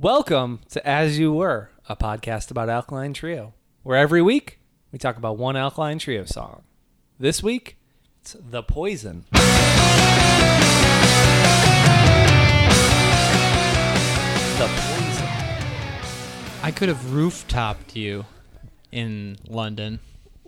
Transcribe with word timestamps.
Welcome 0.00 0.60
to 0.70 0.86
As 0.88 1.18
You 1.18 1.30
Were, 1.30 1.68
a 1.86 1.94
podcast 1.94 2.50
about 2.50 2.70
Alkaline 2.70 3.12
Trio, 3.12 3.52
where 3.82 3.98
every 3.98 4.22
week 4.22 4.58
we 4.92 4.98
talk 4.98 5.18
about 5.18 5.36
one 5.36 5.56
Alkaline 5.56 5.98
Trio 5.98 6.24
song. 6.24 6.62
This 7.18 7.42
week, 7.42 7.76
it's 8.22 8.34
The 8.40 8.62
Poison. 8.62 9.26
The 14.58 14.66
Poison. 14.66 15.28
I 16.62 16.70
could 16.74 16.88
have 16.90 17.12
rooftopped 17.14 17.96
you 17.96 18.26
in 18.92 19.38
London. 19.48 20.00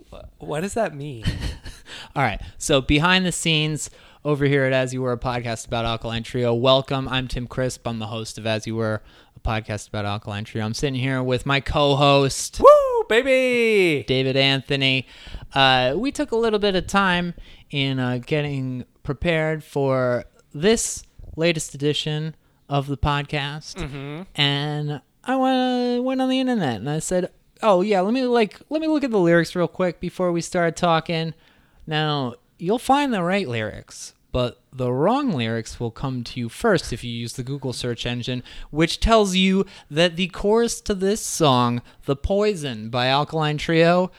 What- 0.09 0.29
What 0.37 0.59
does 0.61 0.75
that 0.75 0.93
mean? 0.95 1.23
All 2.15 2.21
right. 2.23 2.39
So 2.59 2.81
behind 2.81 3.25
the 3.25 3.31
scenes 3.31 3.89
over 4.25 4.45
here 4.45 4.63
at 4.63 4.73
As 4.73 4.93
You 4.93 5.01
Were, 5.01 5.11
a 5.11 5.17
podcast 5.17 5.67
about 5.67 5.85
Alkaline 5.85 6.23
Trio. 6.23 6.53
Welcome. 6.53 7.09
I'm 7.09 7.27
Tim 7.27 7.45
Crisp. 7.45 7.85
I'm 7.85 7.99
the 7.99 8.07
host 8.07 8.37
of 8.37 8.47
As 8.47 8.65
You 8.65 8.75
Were, 8.75 9.01
a 9.35 9.39
podcast 9.39 9.89
about 9.89 10.05
Alkaline 10.05 10.45
Trio. 10.45 10.65
I'm 10.65 10.73
sitting 10.73 10.99
here 10.99 11.21
with 11.21 11.45
my 11.45 11.59
co-host 11.59 12.61
Woo, 12.61 13.03
baby! 13.09 14.05
David 14.07 14.37
Anthony. 14.37 15.07
Uh, 15.53 15.95
we 15.97 16.11
took 16.11 16.31
a 16.31 16.37
little 16.37 16.59
bit 16.59 16.75
of 16.75 16.87
time 16.87 17.33
in 17.69 17.99
uh, 17.99 18.19
getting 18.25 18.85
prepared 19.03 19.63
for 19.63 20.23
this 20.53 21.03
latest 21.35 21.75
edition 21.75 22.35
of 22.69 22.87
the 22.87 22.97
podcast, 22.97 23.77
and 24.35 25.01
I 25.25 25.35
went 25.35 26.03
went 26.03 26.21
on 26.21 26.29
the 26.29 26.39
internet 26.39 26.77
and 26.77 26.89
I 26.89 26.99
said, 26.99 27.29
"Oh 27.61 27.81
yeah, 27.81 27.99
let 27.99 28.13
me 28.13 28.23
like 28.23 28.59
let 28.69 28.81
me 28.81 28.87
look 28.87 29.03
at 29.03 29.11
the 29.11 29.19
lyrics 29.19 29.53
real 29.53 29.67
quick 29.67 29.99
before 29.99 30.31
we 30.31 30.39
start 30.39 30.77
talking." 30.77 31.33
Now 31.85 32.35
you'll 32.57 32.79
find 32.79 33.13
the 33.13 33.23
right 33.23 33.47
lyrics. 33.47 34.13
But 34.31 34.61
the 34.71 34.91
wrong 34.91 35.31
lyrics 35.31 35.79
will 35.79 35.91
come 35.91 36.23
to 36.23 36.39
you 36.39 36.49
first 36.49 36.91
if 36.91 37.03
you 37.03 37.11
use 37.11 37.33
the 37.33 37.43
Google 37.43 37.71
search 37.71 38.03
engine, 38.07 38.41
which 38.71 38.99
tells 38.99 39.35
you 39.35 39.65
that 39.91 40.15
the 40.15 40.27
chorus 40.29 40.81
to 40.81 40.95
this 40.95 41.21
song, 41.21 41.83
The 42.05 42.15
Poison 42.15 42.89
by 42.89 43.07
Alkaline 43.07 43.59
Trio, 43.59 44.11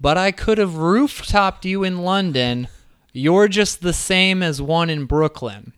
but 0.00 0.16
I 0.16 0.32
could 0.32 0.56
have 0.56 0.76
rooftopped 0.76 1.66
you 1.66 1.84
in 1.84 1.98
London. 1.98 2.68
You're 3.12 3.48
just 3.48 3.82
the 3.82 3.92
same 3.92 4.42
as 4.42 4.62
one 4.62 4.88
in 4.88 5.04
Brooklyn. 5.04 5.74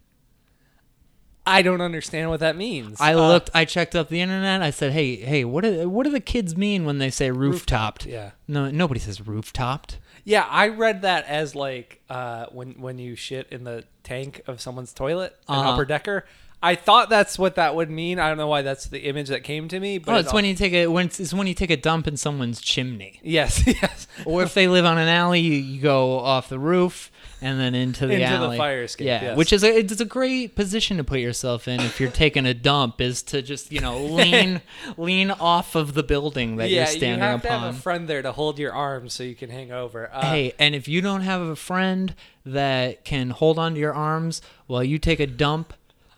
I 1.44 1.62
don't 1.62 1.80
understand 1.80 2.30
what 2.30 2.38
that 2.38 2.54
means. 2.56 3.00
I 3.00 3.14
Uh, 3.14 3.26
looked, 3.26 3.50
I 3.52 3.64
checked 3.64 3.96
up 3.96 4.08
the 4.08 4.20
internet. 4.20 4.62
I 4.62 4.70
said, 4.70 4.92
"Hey, 4.92 5.16
hey, 5.16 5.44
what 5.44 5.64
do 5.64 5.88
what 5.88 6.04
do 6.04 6.10
the 6.12 6.20
kids 6.20 6.56
mean 6.56 6.84
when 6.84 6.98
they 6.98 7.10
say 7.10 7.30
rooftopped?" 7.32 8.06
yeah. 8.06 8.30
No, 8.46 8.70
nobody 8.70 9.00
says 9.00 9.20
rooftopped. 9.20 9.96
Yeah, 10.24 10.46
I 10.48 10.68
read 10.68 11.02
that 11.02 11.26
as 11.26 11.54
like 11.54 12.00
uh, 12.08 12.46
when 12.52 12.72
when 12.80 12.98
you 12.98 13.16
shit 13.16 13.48
in 13.50 13.64
the 13.64 13.84
tank 14.04 14.42
of 14.46 14.60
someone's 14.60 14.92
toilet, 14.92 15.36
an 15.48 15.56
Uh-huh. 15.56 15.70
upper 15.70 15.84
decker. 15.84 16.24
I 16.64 16.76
thought 16.76 17.08
that's 17.10 17.38
what 17.38 17.56
that 17.56 17.74
would 17.74 17.90
mean. 17.90 18.18
I 18.20 18.28
don't 18.28 18.38
know 18.38 18.46
why 18.46 18.62
that's 18.62 18.86
the 18.86 19.00
image 19.00 19.28
that 19.28 19.42
came 19.42 19.66
to 19.68 19.80
me. 19.80 19.98
But 19.98 20.12
Oh, 20.12 20.16
it 20.16 20.20
it's 20.20 20.32
when 20.32 20.44
you 20.44 20.54
take 20.54 20.72
a 20.72 20.86
when 20.86 21.06
it's, 21.06 21.18
it's 21.18 21.34
when 21.34 21.46
you 21.48 21.54
take 21.54 21.70
a 21.70 21.76
dump 21.76 22.06
in 22.06 22.16
someone's 22.16 22.60
chimney, 22.60 23.18
yes, 23.22 23.66
yes, 23.66 24.06
or 24.24 24.42
if 24.44 24.54
they 24.54 24.68
live 24.68 24.84
on 24.84 24.96
an 24.98 25.08
alley, 25.08 25.40
you, 25.40 25.54
you 25.54 25.80
go 25.80 26.18
off 26.20 26.48
the 26.48 26.58
roof 26.60 27.10
and 27.40 27.58
then 27.58 27.74
into 27.74 28.06
the 28.06 28.12
Into 28.14 28.26
the 28.38 28.44
alley. 28.44 28.56
fire 28.58 28.82
escape, 28.84 29.04
Yeah, 29.08 29.22
yes. 29.22 29.36
which 29.36 29.52
is 29.52 29.64
a, 29.64 29.76
it's 29.76 30.00
a 30.00 30.04
great 30.04 30.54
position 30.54 30.98
to 30.98 31.02
put 31.04 31.18
yourself 31.18 31.66
in 31.66 31.80
if 31.80 31.98
you're 31.98 32.08
taking 32.10 32.46
a 32.46 32.54
dump. 32.54 33.00
Is 33.00 33.24
to 33.24 33.42
just 33.42 33.72
you 33.72 33.80
know 33.80 33.98
lean 34.04 34.60
lean 34.96 35.32
off 35.32 35.74
of 35.74 35.94
the 35.94 36.04
building 36.04 36.56
that 36.58 36.70
yeah. 36.70 36.78
you're 36.82 36.86
standing 36.86 37.18
you 37.18 37.24
have 37.24 37.44
upon. 37.44 37.60
to 37.60 37.66
have 37.66 37.74
a 37.74 37.78
friend 37.78 38.06
there 38.08 38.22
to 38.22 38.30
hold 38.30 38.60
your 38.60 38.72
arms 38.72 39.14
so 39.14 39.24
you 39.24 39.34
can 39.34 39.50
hang 39.50 39.72
over. 39.72 40.08
Uh, 40.14 40.20
Hey, 40.30 40.52
and 40.60 40.76
if 40.76 40.86
you 40.86 41.00
don't 41.00 41.22
have 41.22 41.40
a 41.40 41.56
friend 41.56 42.14
that 42.46 43.04
can 43.04 43.30
hold 43.30 43.58
onto 43.58 43.80
your 43.80 43.92
arms 43.94 44.40
while 44.68 44.84
you 44.84 44.98
take 44.98 45.18
a 45.20 45.26
dump, 45.26 45.72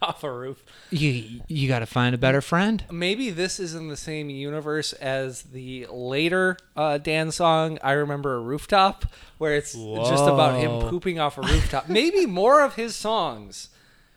off 0.09 0.23
a 0.25 0.33
roof. 0.33 0.65
you 0.91 1.41
you 1.49 1.69
got 1.69 1.79
to 1.81 1.87
find 1.87 2.15
a 2.15 2.19
better 2.19 2.41
friend. 2.41 2.85
Maybe 2.91 3.31
this 3.31 3.59
is 3.59 3.75
in 3.75 3.89
the 3.89 3.97
same 3.97 4.29
universe 4.31 4.93
as 4.95 5.43
the 5.43 5.87
later 5.91 6.57
uh, 6.77 6.99
Dan 6.99 7.31
song. 7.31 7.79
I 7.83 7.93
remember 7.93 8.35
a 8.37 8.41
rooftop, 8.41 9.07
where 9.39 9.55
it's 9.57 9.73
just 9.73 10.25
about 10.25 10.59
him 10.61 10.89
pooping 10.89 11.19
off 11.19 11.39
a 11.39 11.43
rooftop. 11.43 11.89
Maybe 11.89 12.27
more 12.43 12.63
of 12.63 12.75
his 12.75 12.95
songs. 12.95 13.71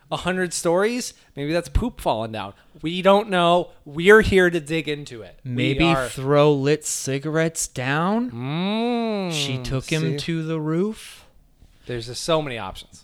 A 0.10 0.16
hundred 0.18 0.54
stories. 0.54 1.14
Maybe 1.36 1.52
that's 1.52 1.68
poop 1.68 2.00
falling 2.00 2.32
down. 2.32 2.54
We 2.82 3.02
don't 3.02 3.30
know. 3.30 3.72
We're 3.84 4.22
here 4.22 4.50
to 4.50 4.60
dig 4.62 4.88
into 4.88 5.22
it. 5.22 5.38
Maybe 5.44 5.94
throw 6.10 6.54
lit 6.54 6.86
cigarettes 6.86 7.68
down. 7.68 8.32
Mm, 8.32 9.32
She 9.34 9.58
took 9.58 9.86
him 9.92 10.14
see? 10.14 10.18
to 10.20 10.44
the 10.44 10.62
roof. 10.62 11.26
There's 11.88 12.08
just 12.08 12.24
so 12.24 12.42
many 12.42 12.58
options. 12.58 13.04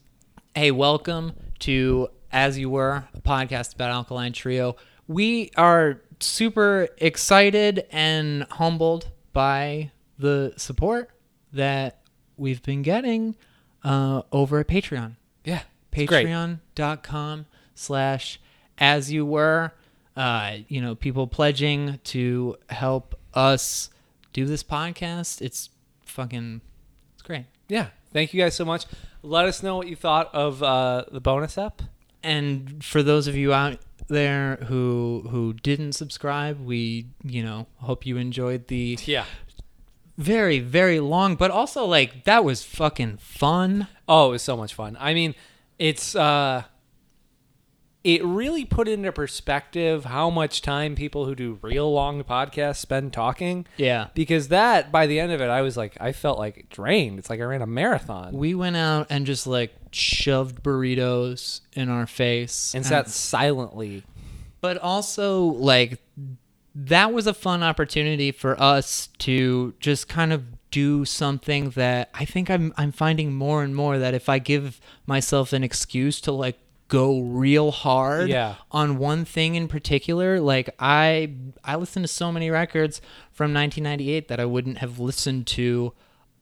Hey, 0.56 0.72
welcome 0.72 1.34
to 1.60 2.08
As 2.34 2.58
You 2.58 2.70
Were, 2.70 3.06
a 3.14 3.22
podcast 3.22 3.76
about 3.76 3.92
Alkaline 3.92 4.34
Trio. 4.34 4.76
We 5.08 5.52
are 5.56 6.02
super 6.20 6.90
excited 6.98 7.86
and 7.92 8.44
humbled 8.52 9.10
by 9.34 9.92
the 10.18 10.54
support 10.58 11.12
that 11.54 12.00
we've 12.36 12.64
been 12.64 12.82
getting 12.82 13.36
uh, 13.84 14.24
over 14.32 14.60
at 14.60 14.68
Patreon. 14.68 15.16
Yeah. 15.46 15.62
patreon.com 15.92 17.46
slash 17.76 18.40
as 18.78 19.12
you 19.12 19.26
were 19.26 19.72
uh, 20.16 20.58
you 20.68 20.82
know 20.82 20.96
people 20.96 21.28
pledging 21.28 22.00
to 22.04 22.56
help 22.70 23.16
us 23.34 23.90
do 24.32 24.46
this 24.46 24.64
podcast 24.64 25.42
it's 25.42 25.70
fucking 26.06 26.62
it's 27.14 27.22
great 27.24 27.46
Yeah. 27.68 27.88
Thank 28.12 28.32
you 28.34 28.40
guys 28.42 28.56
so 28.56 28.64
much. 28.64 28.86
Let 29.24 29.46
us 29.46 29.64
know 29.64 29.76
what 29.78 29.88
you 29.88 29.96
thought 29.96 30.30
of 30.36 30.62
uh, 30.62 31.06
the 31.12 31.20
bonus 31.20 31.58
app. 31.58 31.82
And 32.24 32.84
for 32.84 33.04
those 33.04 33.28
of 33.28 33.36
you 33.36 33.54
out 33.54 33.80
there 34.08 34.58
who 34.68 35.26
who 35.30 35.54
didn't 35.54 35.94
subscribe 35.94 36.60
we 36.60 37.06
you 37.24 37.44
know 37.44 37.68
hope 37.78 38.06
you 38.06 38.18
enjoyed 38.18 38.68
the 38.68 38.98
Yeah. 39.06 39.26
very 40.18 40.60
very 40.60 41.00
long 41.00 41.36
but 41.36 41.52
also 41.52 41.86
like 41.86 42.24
that 42.26 42.44
was 42.44 42.64
fucking 42.64 43.18
fun 43.18 43.88
Oh, 44.08 44.28
it 44.28 44.32
was 44.32 44.42
so 44.42 44.58
much 44.58 44.74
fun. 44.74 44.98
I 45.00 45.14
mean, 45.14 45.34
it's 45.80 46.14
uh 46.14 46.64
it 48.04 48.24
really 48.26 48.66
put 48.66 48.88
into 48.88 49.12
perspective 49.12 50.04
how 50.06 50.30
much 50.30 50.62
time 50.62 50.94
people 50.96 51.26
who 51.26 51.34
do 51.36 51.58
real 51.62 51.92
long 51.92 52.22
podcasts 52.24 52.78
spend 52.78 53.14
talking. 53.14 53.66
yeah 53.78 54.08
Because 54.14 54.50
that 54.50 54.92
by 54.92 55.08
the 55.08 55.20
end 55.20 55.32
of 55.32 55.40
it 55.42 55.50
I 55.50 55.62
was 55.62 55.78
like 55.78 55.96
I 56.02 56.12
felt 56.12 56.38
like 56.38 56.68
drained. 56.70 57.18
It's 57.20 57.30
like 57.30 57.40
I 57.40 57.44
ran 57.44 57.62
a 57.62 57.68
marathon. 57.68 58.34
we 58.34 58.54
went 58.56 58.76
out 58.76 59.08
and 59.10 59.26
just 59.26 59.48
like 59.48 59.74
shoved 59.92 60.64
burritos 60.64 61.62
in 61.74 61.88
our 61.90 62.06
face 62.08 62.74
and 62.76 62.86
sat 62.86 63.10
silently. 63.10 64.04
but 64.60 64.78
also 64.78 65.46
like 65.46 66.00
that 66.76 67.14
was 67.14 67.28
a 67.28 67.34
fun 67.34 67.62
opportunity 67.64 68.32
for 68.32 68.60
us 68.60 69.08
to 69.20 69.76
just 69.80 70.10
kind 70.10 70.34
of 70.34 70.44
do 70.72 71.06
something 71.06 71.70
that 71.72 72.10
I 72.16 72.26
think 72.26 72.50
I'm 72.50 72.74
I'm 72.78 72.92
finding 72.92 73.34
more 73.34 73.62
and 73.64 73.76
more 73.76 74.00
that 74.00 74.16
if 74.16 74.28
I 74.28 74.40
give 74.40 74.82
myself 75.06 75.54
an 75.54 75.64
excuse 75.64 76.20
to 76.22 76.32
like 76.32 76.58
go 76.88 77.20
real 77.22 77.72
hard 77.72 78.30
Yeah. 78.30 78.56
on 78.72 78.98
one 78.98 79.26
thing 79.26 79.56
in 79.56 79.68
particular 79.68 80.40
like 80.40 80.70
I 80.80 81.34
I 81.64 81.76
listened 81.76 82.04
to 82.06 82.12
so 82.12 82.32
many 82.32 82.50
records 82.52 83.02
from 83.32 83.54
1998 83.54 84.28
that 84.28 84.40
I 84.40 84.46
wouldn't 84.46 84.78
have 84.80 85.00
listened 85.00 85.48
to 85.48 85.94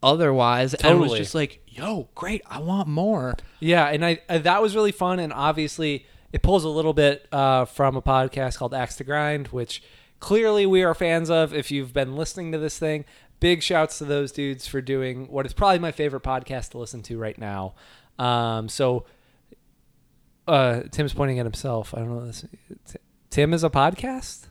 otherwise 0.03 0.73
and 0.73 0.99
was 0.99 1.13
just 1.13 1.35
like 1.35 1.61
yo 1.67 2.09
great 2.15 2.41
I 2.49 2.59
want 2.59 2.87
more 2.87 3.35
Yeah, 3.59 3.85
and 3.87 4.03
I 4.05 4.19
uh, 4.27 4.39
that 4.39 4.61
was 4.61 4.75
really 4.75 4.91
fun, 4.91 5.19
and 5.19 5.31
obviously 5.31 6.05
it 6.33 6.41
pulls 6.41 6.63
a 6.63 6.69
little 6.69 6.93
bit 6.93 7.27
uh, 7.31 7.65
from 7.65 7.95
a 7.95 8.01
podcast 8.01 8.57
called 8.57 8.73
Axe 8.73 8.95
to 8.97 9.03
Grind, 9.03 9.47
which 9.49 9.83
clearly 10.19 10.65
we 10.65 10.81
are 10.83 10.93
fans 10.95 11.29
of. 11.29 11.53
If 11.53 11.71
you've 11.71 11.93
been 11.93 12.15
listening 12.15 12.51
to 12.53 12.57
this 12.57 12.79
thing, 12.79 13.05
big 13.39 13.61
shouts 13.61 13.97
to 13.99 14.05
those 14.05 14.31
dudes 14.31 14.65
for 14.65 14.81
doing 14.81 15.27
what 15.29 15.45
is 15.45 15.53
probably 15.53 15.79
my 15.79 15.91
favorite 15.91 16.23
podcast 16.23 16.69
to 16.71 16.77
listen 16.77 17.01
to 17.03 17.17
right 17.17 17.37
now. 17.37 17.75
Um, 18.17 18.69
so 18.69 19.05
uh, 20.51 20.83
Tim's 20.91 21.13
pointing 21.13 21.39
at 21.39 21.45
himself. 21.45 21.93
I 21.95 21.99
don't 21.99 22.09
know 22.09 22.25
this. 22.25 22.45
Tim 23.29 23.53
is 23.53 23.63
a 23.63 23.69
podcast. 23.69 24.47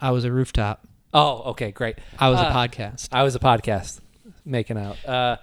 I 0.00 0.10
was 0.10 0.24
a 0.24 0.32
rooftop 0.32 0.86
Oh, 1.14 1.42
okay, 1.50 1.70
great. 1.70 1.98
I 2.18 2.30
was 2.30 2.40
Uh, 2.40 2.44
a 2.44 2.52
podcast 2.52 3.08
I 3.12 3.22
was 3.22 3.34
a 3.34 3.38
podcast 3.38 4.00
making 4.44 4.78
out. 4.78 4.96
Uh, 5.06 5.36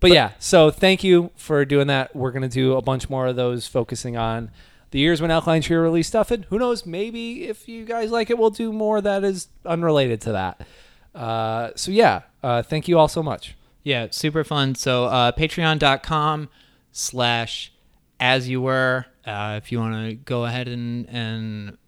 but, 0.00 0.10
yeah, 0.10 0.32
so 0.38 0.70
thank 0.70 1.02
you 1.04 1.30
for 1.36 1.64
doing 1.64 1.86
that. 1.86 2.14
We're 2.14 2.32
gonna 2.32 2.48
do 2.48 2.74
a 2.76 2.82
bunch 2.82 3.08
more 3.08 3.26
of 3.28 3.36
those, 3.36 3.66
focusing 3.66 4.16
on 4.16 4.50
the 4.90 4.98
years 4.98 5.22
when 5.22 5.30
Alkaline 5.30 5.62
Trio 5.62 5.80
released 5.80 6.08
stuff, 6.10 6.30
and 6.30 6.44
who 6.46 6.58
knows, 6.58 6.84
maybe 6.84 7.44
if 7.48 7.66
you 7.68 7.84
guys 7.84 8.10
like 8.10 8.28
it, 8.28 8.36
we'll 8.38 8.50
do 8.50 8.72
more 8.72 9.00
that 9.00 9.24
is 9.24 9.48
unrelated 9.64 10.20
to 10.22 10.32
that. 10.32 10.60
Uh, 11.14 11.70
so 11.76 11.90
yeah, 11.90 12.22
uh, 12.42 12.62
thank 12.62 12.86
you 12.88 12.98
all 12.98 13.08
so 13.08 13.22
much. 13.22 13.56
Yeah, 13.82 14.08
super 14.10 14.44
fun. 14.44 14.74
So 14.74 15.04
uh, 15.06 15.32
patreon.com 15.32 16.48
slash 16.92 17.72
as 18.20 18.48
you 18.48 18.60
were. 18.60 19.06
Uh, 19.26 19.60
if 19.62 19.72
you 19.72 19.78
want 19.78 20.08
to 20.08 20.14
go 20.14 20.44
ahead 20.44 20.68
and, 20.68 21.08
and 21.08 21.78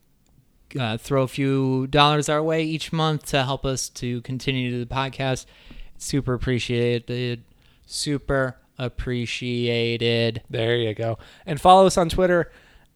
uh, 0.78 0.96
throw 0.96 1.22
a 1.22 1.28
few 1.28 1.86
dollars 1.86 2.28
our 2.28 2.42
way 2.42 2.64
each 2.64 2.92
month 2.92 3.26
to 3.26 3.44
help 3.44 3.64
us 3.64 3.88
to 3.90 4.20
continue 4.22 4.78
the 4.78 4.86
podcast, 4.86 5.46
super 5.98 6.34
appreciated. 6.34 7.42
Super 7.86 8.56
appreciated. 8.78 10.42
There 10.50 10.76
you 10.76 10.94
go. 10.94 11.18
And 11.44 11.60
follow 11.60 11.86
us 11.86 11.96
on 11.96 12.08
Twitter 12.08 12.50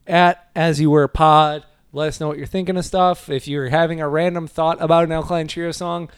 at 0.07 0.49
As 0.55 0.81
You 0.81 0.91
Were 0.91 1.09
Pod. 1.09 1.65
Let 1.93 2.09
us 2.09 2.21
know 2.21 2.29
what 2.29 2.39
you're 2.39 2.47
thinking 2.47 2.77
of 2.77 2.85
stuff. 2.85 3.29
If 3.29 3.49
you're 3.49 3.69
having 3.69 4.01
a 4.01 4.09
random 4.09 4.47
thought 4.47 4.79
about 4.81 5.05
an 5.05 5.13
Alkaline 5.13 5.49
Trio 5.49 5.73
song, 5.73 6.11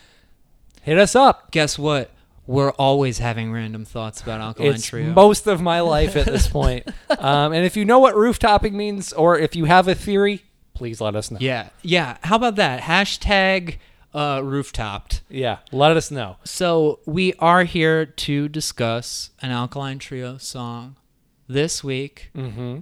hit 0.83 0.99
us 0.99 1.15
up. 1.15 1.51
Guess 1.51 1.79
what? 1.79 2.11
We're 2.47 2.73
always 2.73 3.19
having 3.19 3.53
random 3.53 3.85
thoughts 3.85 4.21
about 4.21 4.41
Alkaline 4.41 4.75
it's 4.75 4.87
Trio. 4.87 5.13
most 5.13 5.47
of 5.47 5.61
my 5.63 5.81
life 5.81 6.17
at 6.17 6.27
this 6.27 6.49
point. 6.59 6.87
um, 7.19 7.53
and 7.53 7.65
if 7.65 7.77
you 7.77 7.85
know 7.85 7.99
what 8.01 8.15
rooftoping 8.17 8.73
means, 8.73 9.13
or 9.13 9.39
if 9.39 9.55
you 9.55 9.67
have 9.67 9.87
a 9.87 9.95
theory, 9.95 10.43
please 10.75 11.01
let 11.01 11.15
us 11.15 11.31
know. 11.31 11.39
yeah, 11.41 11.69
yeah. 11.83 12.17
How 12.25 12.37
about 12.37 12.57
that? 12.57 12.81
Hashtag 12.83 13.77
uh, 14.13 14.41
rooftopped. 14.41 15.21
Yeah, 15.29 15.59
let 15.71 15.97
us 15.97 16.11
know. 16.11 16.37
So 16.45 16.99
we 17.07 17.33
are 17.39 17.63
here 17.65 18.05
to 18.07 18.49
discuss 18.49 19.31
an 19.41 19.53
Alkaline 19.53 20.01
Trio 20.01 20.37
song 20.39 20.97
this 21.49 21.85
week. 21.85 22.31
Mm-hmm. 22.37 22.81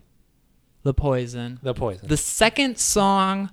The 0.83 0.95
Poison. 0.95 1.59
The 1.63 1.75
poison. 1.75 2.09
The 2.09 2.17
second 2.17 2.79
song 2.79 3.51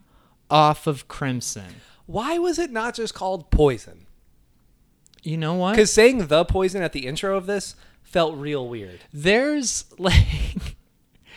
off 0.50 0.88
of 0.88 1.10
Crimson. 1.10 1.76
Why 2.06 2.38
was 2.40 2.58
it 2.58 2.72
not 2.72 2.96
just 2.96 3.14
called 3.14 3.52
Poison? 3.52 4.07
You 5.24 5.38
know 5.38 5.54
what? 5.56 5.72
Because 5.72 5.94
saying 5.94 6.28
the 6.28 6.46
poison 6.46 6.82
at 6.82 6.94
the 6.94 7.06
intro 7.08 7.38
of 7.38 7.46
this 7.46 7.76
felt 8.04 8.36
real 8.36 8.68
weird. 8.68 9.00
There's 9.14 9.86
like 9.98 10.16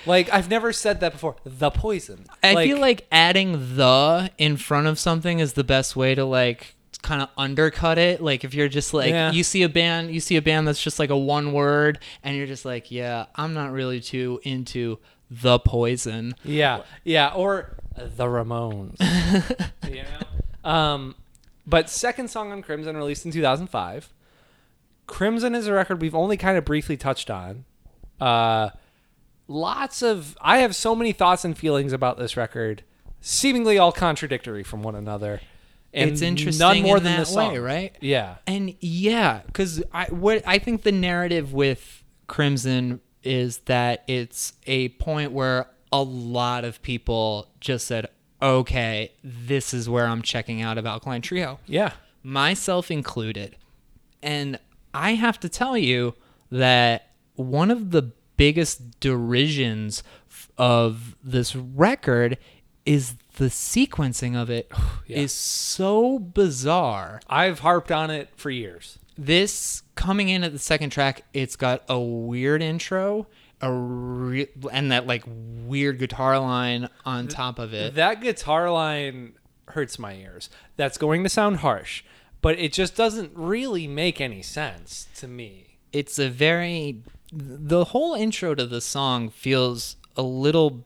Like 0.07 0.33
I've 0.33 0.49
never 0.49 0.73
said 0.73 1.01
that 1.01 1.13
before. 1.13 1.37
The 1.45 1.71
poison. 1.71 2.27
I 2.43 2.55
feel 2.67 2.79
like 2.79 3.07
adding 3.13 3.77
the 3.77 4.31
in 4.39 4.57
front 4.57 4.87
of 4.87 4.99
something 4.99 5.39
is 5.41 5.53
the 5.55 5.65
best 5.65 5.95
way 5.97 6.15
to 6.15 6.25
like 6.25 6.75
kind 7.03 7.23
of 7.23 7.29
undercut 7.37 7.99
it. 7.99 8.23
Like 8.23 8.45
if 8.45 8.55
you're 8.55 8.69
just 8.69 8.95
like 8.95 9.11
Yeah. 9.11 9.31
you 9.33 9.43
see 9.43 9.63
a 9.63 9.69
band, 9.69 10.13
you 10.13 10.21
see 10.21 10.37
a 10.37 10.43
band 10.43 10.67
that's 10.69 10.83
just 10.83 10.99
like 10.99 11.11
a 11.11 11.17
one 11.19 11.53
word 11.53 11.99
and 12.23 12.37
you're 12.37 12.47
just 12.47 12.65
like, 12.65 12.91
yeah, 12.91 13.27
I'm 13.35 13.53
not 13.55 13.73
really 13.73 14.01
too 14.01 14.41
into 14.43 14.99
the 15.31 15.59
poison. 15.59 16.35
Yeah, 16.45 16.83
yeah, 17.05 17.33
or 17.35 17.77
the 17.97 18.25
Ramones. 18.25 18.97
you 19.89 20.03
know. 20.03 20.71
Um, 20.71 21.15
but 21.71 21.89
second 21.89 22.29
song 22.29 22.53
on 22.53 22.63
Crimson, 22.63 22.97
released 22.97 23.25
in 23.25 23.33
2005. 23.33 24.13
Crimson 25.07 25.55
is 25.55 25.67
a 25.67 25.73
record 25.73 26.01
we've 26.01 26.15
only 26.15 26.37
kind 26.37 26.59
of 26.59 26.65
briefly 26.65 26.97
touched 26.97 27.31
on. 27.31 27.65
Uh, 28.21 28.71
lots 29.49 30.03
of 30.03 30.37
I 30.41 30.59
have 30.59 30.77
so 30.77 30.95
many 30.95 31.13
thoughts 31.13 31.45
and 31.45 31.57
feelings 31.57 31.93
about 31.93 32.19
this 32.19 32.37
record, 32.37 32.85
seemingly 33.21 33.79
all 33.79 33.93
contradictory 33.93 34.63
from 34.63 34.83
one 34.83 34.95
another. 34.95 35.41
And 35.93 36.11
it's 36.11 36.23
interesting 36.23 36.65
none 36.65 36.83
more 36.83 36.99
in 36.99 37.03
than 37.03 37.13
that 37.15 37.19
the 37.21 37.27
song. 37.27 37.53
way, 37.53 37.59
right? 37.59 37.97
Yeah. 38.01 38.37
And 38.47 38.77
yeah, 38.81 39.41
because 39.47 39.83
I 39.93 40.07
what 40.07 40.47
I 40.47 40.59
think 40.59 40.83
the 40.83 40.93
narrative 40.93 41.53
with 41.53 42.05
Crimson 42.29 43.01
is 43.23 43.59
that 43.67 44.05
it's 44.07 44.53
a 44.67 44.91
point 44.91 45.33
where 45.33 45.67
a 45.93 46.03
lot 46.03 46.65
of 46.65 46.81
people 46.83 47.49
just 47.59 47.87
said, 47.87 48.07
"Okay, 48.43 49.13
this 49.23 49.73
is 49.75 49.89
where 49.89 50.07
I'm 50.07 50.23
checking 50.23 50.61
out 50.63 50.79
of 50.79 50.87
Alkaline 50.87 51.23
Trio," 51.23 51.59
Yeah. 51.67 51.93
myself 52.23 52.91
included. 52.91 53.57
And 54.23 54.59
I 54.93 55.15
have 55.15 55.39
to 55.41 55.49
tell 55.49 55.77
you 55.77 56.15
that 56.51 57.11
one 57.35 57.71
of 57.71 57.91
the 57.91 58.13
biggest 58.37 59.01
derisions 59.01 60.03
of 60.59 61.17
this 61.23 61.55
record 61.55 62.39
is 62.87 63.15
the 63.37 63.47
sequencing 63.47 64.35
of 64.41 64.51
it 64.51 64.71
is 64.73 64.77
Yeah. 65.07 65.27
so 65.29 66.19
bizarre 66.19 67.21
I've 67.29 67.61
harped 67.61 67.93
on 67.93 68.11
it 68.11 68.31
for 68.37 68.51
years. 68.51 68.99
this 69.17 69.83
coming 69.95 70.29
in 70.31 70.43
at 70.45 70.53
the 70.53 70.59
second 70.59 70.91
track 70.91 71.23
it's 71.35 71.57
got 71.57 71.83
a 71.89 71.99
weird 72.01 72.63
intro 72.63 73.27
a 73.63 73.73
re- 73.73 74.49
and 74.73 74.91
that 74.93 75.07
like 75.07 75.23
weird 75.27 75.99
guitar 75.99 76.39
line 76.39 76.89
on 77.05 77.29
top 77.29 77.59
of 77.59 77.75
it 77.75 77.95
That 77.95 78.21
guitar 78.21 78.71
line 78.71 79.35
hurts 79.69 79.99
my 79.99 80.15
ears. 80.15 80.51
That's 80.77 80.99
going 80.99 81.23
to 81.23 81.29
sound 81.29 81.59
harsh, 81.59 82.03
but 82.43 82.59
it 82.59 82.73
just 82.73 82.97
doesn't 82.97 83.33
really 83.35 83.87
make 83.87 84.21
any 84.21 84.43
sense 84.43 85.09
to 85.17 85.29
me. 85.29 85.79
it's 85.93 86.19
a 86.19 86.29
very 86.29 87.03
the 87.33 87.85
whole 87.87 88.15
intro 88.15 88.55
to 88.55 88.67
the 88.67 88.81
song 88.81 89.31
feels 89.31 89.97
a 90.17 90.23
little 90.23 90.85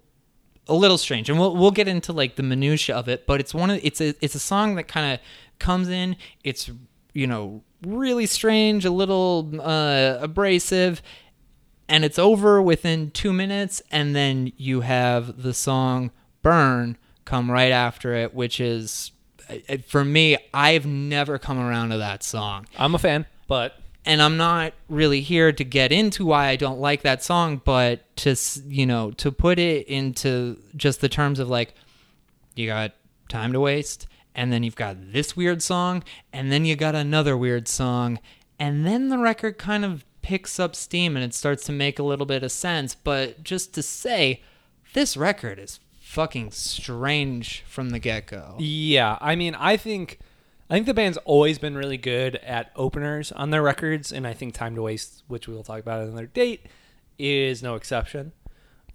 a 0.68 0.74
little 0.74 0.98
strange 0.98 1.28
and 1.30 1.38
we'll 1.38 1.54
we'll 1.56 1.70
get 1.70 1.88
into 1.88 2.12
like 2.12 2.36
the 2.36 2.42
minutia 2.42 2.94
of 2.94 3.08
it 3.08 3.26
but 3.26 3.40
it's 3.40 3.54
one 3.54 3.70
of 3.70 3.78
it's 3.82 4.00
a 4.00 4.14
it's 4.20 4.34
a 4.34 4.38
song 4.40 4.74
that 4.74 4.84
kind 4.88 5.14
of 5.14 5.20
comes 5.58 5.88
in 5.88 6.16
it's 6.42 6.70
you 7.14 7.26
know 7.26 7.62
really 7.86 8.26
strange 8.26 8.84
a 8.84 8.90
little 8.90 9.50
uh 9.60 10.18
abrasive 10.20 11.00
and 11.88 12.04
it's 12.04 12.18
over 12.18 12.60
within 12.62 13.10
2 13.10 13.32
minutes 13.32 13.82
and 13.90 14.14
then 14.14 14.52
you 14.56 14.82
have 14.82 15.42
the 15.42 15.54
song 15.54 16.10
burn 16.42 16.96
come 17.24 17.50
right 17.50 17.72
after 17.72 18.14
it 18.14 18.34
which 18.34 18.60
is 18.60 19.12
uh, 19.48 19.76
for 19.86 20.04
me 20.04 20.36
I've 20.52 20.86
never 20.86 21.38
come 21.38 21.58
around 21.58 21.90
to 21.90 21.98
that 21.98 22.22
song. 22.22 22.66
I'm 22.78 22.94
a 22.94 22.98
fan, 22.98 23.26
but 23.46 23.78
and 24.06 24.20
I'm 24.20 24.36
not 24.36 24.74
really 24.88 25.20
here 25.20 25.52
to 25.52 25.64
get 25.64 25.90
into 25.92 26.26
why 26.26 26.48
I 26.48 26.56
don't 26.56 26.78
like 26.78 27.02
that 27.02 27.22
song, 27.22 27.60
but 27.64 28.16
to 28.18 28.36
you 28.66 28.86
know 28.86 29.10
to 29.12 29.32
put 29.32 29.58
it 29.58 29.86
into 29.86 30.58
just 30.76 31.00
the 31.00 31.08
terms 31.08 31.38
of 31.38 31.48
like 31.48 31.74
you 32.54 32.66
got 32.66 32.92
time 33.28 33.52
to 33.52 33.60
waste, 33.60 34.06
and 34.34 34.52
then 34.52 34.62
you've 34.62 34.76
got 34.76 35.12
this 35.12 35.36
weird 35.36 35.62
song, 35.62 36.04
and 36.32 36.52
then 36.52 36.64
you 36.64 36.76
got 36.76 36.94
another 36.94 37.36
weird 37.36 37.68
song, 37.68 38.18
and 38.58 38.86
then 38.86 39.08
the 39.08 39.18
record 39.18 39.58
kind 39.58 39.84
of 39.84 40.04
picks 40.24 40.58
up 40.58 40.74
steam 40.74 41.16
and 41.16 41.24
it 41.24 41.34
starts 41.34 41.64
to 41.66 41.72
make 41.72 41.98
a 41.98 42.02
little 42.02 42.24
bit 42.24 42.42
of 42.42 42.50
sense. 42.50 42.94
But 42.94 43.44
just 43.44 43.74
to 43.74 43.82
say, 43.82 44.42
this 44.94 45.18
record 45.18 45.58
is 45.58 45.80
fucking 46.00 46.50
strange 46.50 47.62
from 47.68 47.90
the 47.90 47.98
get 47.98 48.26
go. 48.26 48.56
yeah, 48.58 49.18
I 49.20 49.36
mean, 49.36 49.54
I 49.54 49.76
think 49.76 50.18
I 50.70 50.74
think 50.74 50.86
the 50.86 50.94
band's 50.94 51.18
always 51.18 51.58
been 51.58 51.76
really 51.76 51.98
good 51.98 52.36
at 52.36 52.72
openers 52.74 53.32
on 53.32 53.50
their 53.50 53.62
records, 53.62 54.10
and 54.10 54.26
I 54.26 54.32
think 54.32 54.54
Time 54.54 54.74
to 54.76 54.82
Waste, 54.82 55.22
which 55.28 55.46
we 55.46 55.54
will 55.54 55.62
talk 55.62 55.78
about 55.78 56.02
another 56.02 56.26
date, 56.26 56.66
is 57.18 57.62
no 57.62 57.74
exception. 57.74 58.32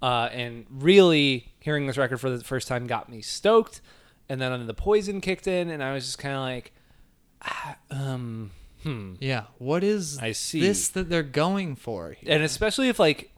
Uh, 0.02 0.30
and 0.32 0.66
really, 0.72 1.52
hearing 1.60 1.86
this 1.86 1.98
record 1.98 2.20
for 2.20 2.32
the 2.32 2.44
first 2.44 2.68
time 2.68 2.88
got 2.88 3.08
me 3.08 3.22
stoked. 3.22 3.82
And 4.28 4.42
then 4.42 4.66
the 4.66 4.74
Poison 4.74 5.22
kicked 5.22 5.46
in, 5.46 5.70
and 5.70 5.84
I 5.84 5.94
was 5.94 6.06
just 6.06 6.18
kind 6.18 6.34
of 6.36 6.42
like, 6.42 6.74
ah, 7.44 7.76
um, 7.92 8.52
hmm. 8.84 9.16
Yeah, 9.20 9.44
what 9.58 9.84
is 9.84 10.18
I 10.20 10.32
see. 10.32 10.60
this 10.62 10.88
that 10.90 11.10
they're 11.10 11.24
going 11.24 11.76
for? 11.76 12.12
Here? 12.14 12.34
and 12.36 12.44
especially 12.44 12.90
if 12.90 13.00
like 13.00 13.32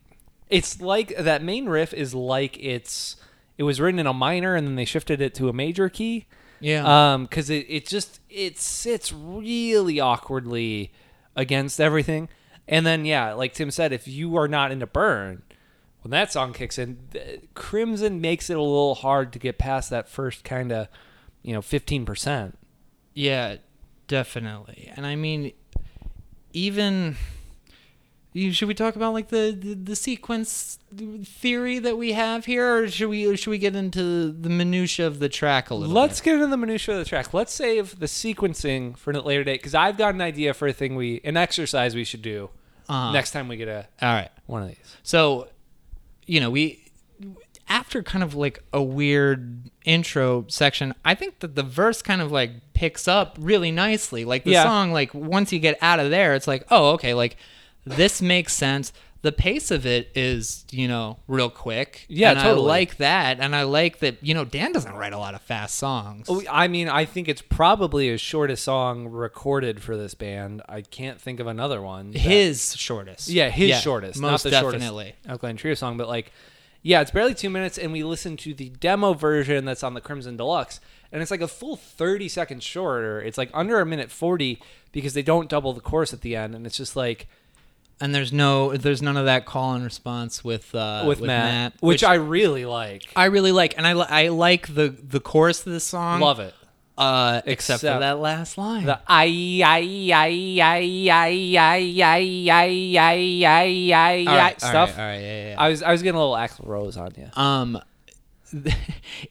it's 0.49 0.81
like 0.81 1.15
that 1.17 1.41
main 1.43 1.67
riff 1.67 1.93
is 1.93 2.13
like 2.13 2.57
it's 2.63 3.15
it 3.57 3.63
was 3.63 3.79
written 3.79 3.99
in 3.99 4.07
a 4.07 4.13
minor 4.13 4.55
and 4.55 4.67
then 4.67 4.75
they 4.75 4.85
shifted 4.85 5.21
it 5.21 5.33
to 5.35 5.49
a 5.49 5.53
major 5.53 5.87
key 5.89 6.25
Yeah. 6.59 7.13
um 7.13 7.23
because 7.25 7.49
it, 7.49 7.65
it 7.69 7.87
just 7.87 8.19
it 8.29 8.57
sits 8.59 9.11
really 9.13 9.99
awkwardly 9.99 10.91
against 11.35 11.79
everything 11.79 12.27
and 12.67 12.85
then 12.85 13.05
yeah 13.05 13.33
like 13.33 13.53
tim 13.53 13.71
said 13.71 13.93
if 13.93 14.07
you 14.07 14.35
are 14.35 14.47
not 14.47 14.71
into 14.71 14.85
burn 14.87 15.41
when 16.01 16.11
that 16.11 16.31
song 16.31 16.51
kicks 16.53 16.77
in 16.77 16.97
crimson 17.53 18.19
makes 18.19 18.49
it 18.49 18.57
a 18.57 18.61
little 18.61 18.95
hard 18.95 19.31
to 19.33 19.39
get 19.39 19.57
past 19.57 19.89
that 19.89 20.09
first 20.09 20.43
kind 20.43 20.71
of 20.71 20.87
you 21.43 21.53
know 21.53 21.61
15% 21.61 22.53
Yeah, 23.13 23.55
definitely. 24.11 24.91
And 24.95 25.05
I 25.05 25.15
mean, 25.15 25.53
even 26.53 27.15
should 28.33 28.67
we 28.67 28.73
talk 28.73 28.95
about 28.95 29.13
like 29.13 29.29
the, 29.29 29.51
the 29.59 29.73
the 29.73 29.95
sequence 29.95 30.79
theory 31.25 31.79
that 31.79 31.97
we 31.97 32.11
have 32.13 32.45
here, 32.45 32.77
or 32.83 32.87
should 32.89 33.09
we 33.09 33.35
should 33.37 33.49
we 33.49 33.57
get 33.57 33.75
into 33.75 34.31
the 34.31 34.49
minutia 34.49 35.07
of 35.07 35.19
the 35.19 35.29
track 35.29 35.69
a 35.69 35.75
little? 35.75 35.93
Let's 35.95 36.19
bit? 36.19 36.25
get 36.25 36.33
into 36.35 36.47
the 36.47 36.57
minutia 36.57 36.95
of 36.95 36.99
the 37.03 37.09
track. 37.09 37.33
Let's 37.33 37.53
save 37.53 37.99
the 37.99 38.05
sequencing 38.05 38.97
for 38.97 39.11
a 39.11 39.19
later 39.21 39.43
date 39.43 39.59
because 39.59 39.75
I've 39.75 39.97
got 39.97 40.13
an 40.13 40.21
idea 40.21 40.53
for 40.53 40.67
a 40.67 40.73
thing 40.73 40.95
we 40.95 41.19
an 41.23 41.35
exercise 41.37 41.95
we 41.95 42.03
should 42.03 42.21
do 42.21 42.49
Uh-huh. 42.89 43.11
next 43.11 43.31
time 43.31 43.47
we 43.47 43.57
get 43.57 43.67
a 43.67 43.87
All 44.01 44.13
right. 44.13 44.29
one 44.45 44.61
of 44.63 44.67
these. 44.69 44.97
So, 45.03 45.47
you 46.25 46.39
know, 46.39 46.49
we 46.51 46.83
after 47.69 48.03
kind 48.03 48.23
of 48.23 48.35
like 48.35 48.63
a 48.73 48.81
weird 48.81 49.69
intro 49.85 50.45
section, 50.47 50.93
I 51.05 51.15
think 51.15 51.39
that 51.39 51.55
the 51.55 51.63
verse 51.63 52.01
kind 52.01 52.21
of 52.21 52.31
like 52.31 52.51
picks 52.73 53.07
up 53.07 53.37
really 53.39 53.71
nicely. 53.71 54.25
Like 54.25 54.43
the 54.43 54.51
Yeah. 54.51 54.63
song, 54.63 54.91
like 54.91 55.13
once 55.13 55.51
you 55.53 55.59
get 55.59 55.77
out 55.81 55.99
of 55.99 56.09
there, 56.09 56.35
it's 56.35 56.47
like, 56.47 56.65
oh, 56.69 56.91
okay, 56.91 57.13
like 57.13 57.37
this 57.85 58.21
makes 58.21 58.53
sense. 58.53 58.93
The 59.23 59.31
pace 59.31 59.69
of 59.69 59.85
it 59.85 60.09
is, 60.15 60.65
you 60.71 60.87
know, 60.87 61.19
real 61.27 61.51
quick. 61.51 62.05
Yeah, 62.09 62.31
and 62.31 62.39
totally. 62.39 62.65
I 62.65 62.67
like 62.69 62.97
that, 62.97 63.39
and 63.39 63.55
I 63.55 63.61
like 63.63 63.99
that. 63.99 64.17
You 64.23 64.33
know, 64.33 64.45
Dan 64.45 64.71
doesn't 64.71 64.93
write 64.95 65.13
a 65.13 65.19
lot 65.19 65.35
of 65.35 65.41
fast 65.43 65.75
songs. 65.75 66.25
Oh, 66.27 66.41
I 66.49 66.67
mean, 66.67 66.89
I 66.89 67.05
think 67.05 67.27
it's 67.29 67.43
probably 67.43 68.07
his 68.07 68.19
shortest 68.19 68.63
song 68.63 69.07
recorded 69.09 69.83
for 69.83 69.95
this 69.95 70.15
band. 70.15 70.63
I 70.67 70.81
can't 70.81 71.21
think 71.21 71.39
of 71.39 71.45
another 71.45 71.83
one. 71.83 72.09
that- 72.13 72.17
his 72.19 72.75
shortest. 72.75 73.29
yeah, 73.29 73.49
his 73.51 73.79
shortest, 73.79 74.19
most 74.19 74.43
not 74.43 74.49
the 74.49 74.49
definitely. 74.49 75.03
shortest 75.05 75.29
Alkaline 75.29 75.55
Trio 75.57 75.75
song, 75.75 75.97
but 75.97 76.07
like, 76.07 76.31
yeah, 76.81 77.01
it's 77.01 77.11
barely 77.11 77.33
two 77.33 77.49
minutes, 77.49 77.77
and 77.77 77.91
we 77.91 78.03
listened 78.03 78.39
to 78.39 78.53
the 78.53 78.69
demo 78.69 79.13
version 79.13 79.65
that's 79.65 79.83
on 79.83 79.93
the 79.93 80.01
Crimson 80.01 80.37
Deluxe, 80.37 80.79
and 81.11 81.21
it's 81.21 81.31
like 81.31 81.41
a 81.41 81.47
full 81.47 81.75
thirty 81.75 82.27
seconds 82.27 82.63
shorter. 82.63 83.21
It's 83.21 83.37
like 83.37 83.49
under 83.53 83.79
a 83.79 83.85
minute 83.85 84.11
forty 84.11 84.61
because 84.91 85.13
they 85.13 85.21
don't 85.21 85.49
double 85.49 85.73
the 85.73 85.81
chorus 85.81 86.13
at 86.13 86.21
the 86.21 86.35
end, 86.35 86.55
and 86.55 86.65
it's 86.65 86.77
just 86.77 86.95
like. 86.95 87.27
And 88.03 88.15
there's 88.15 88.33
no, 88.33 88.75
there's 88.75 89.03
none 89.03 89.15
of 89.15 89.25
that 89.25 89.45
call 89.45 89.75
and 89.75 89.83
response 89.83 90.43
with 90.43 90.73
uh, 90.73 91.03
with, 91.07 91.21
Matt, 91.21 91.73
which, 91.81 92.03
I 92.03 92.15
really 92.15 92.65
like. 92.65 93.03
I 93.15 93.25
really 93.25 93.51
like, 93.51 93.77
and 93.77 93.85
I 93.85 93.93
li- 93.93 94.07
I 94.09 94.29
like 94.29 94.73
the 94.73 94.89
the 94.89 95.19
chorus 95.19 95.59
of 95.67 95.71
this 95.71 95.83
song. 95.83 96.19
Love 96.19 96.39
it. 96.39 96.55
Uh, 97.01 97.41
except, 97.45 97.81
for 97.81 97.87
that 97.87 98.19
last 98.19 98.57
line. 98.57 98.85
The 98.85 98.99
I 99.07 99.61
I 99.65 99.79
I 100.13 100.61
I 100.61 101.09
I 101.09 101.57
I 101.59 102.01
I 102.01 102.49
I 102.49 103.43
I 103.45 103.91
I 103.93 104.25
I 104.27 104.55
stuff. 104.57 104.73
All 104.73 104.83
right, 104.83 104.89
all 104.97 105.05
right, 105.05 105.19
yeah, 105.21 105.49
yeah. 105.49 105.55
I 105.57 105.69
was 105.69 105.81
I 105.83 105.91
was 105.91 106.01
getting 106.03 106.17
a 106.17 106.19
little 106.21 106.35
Axl 106.35 106.67
Rose 106.67 106.97
on 106.97 107.11
you. 107.17 107.29
um 107.41 107.79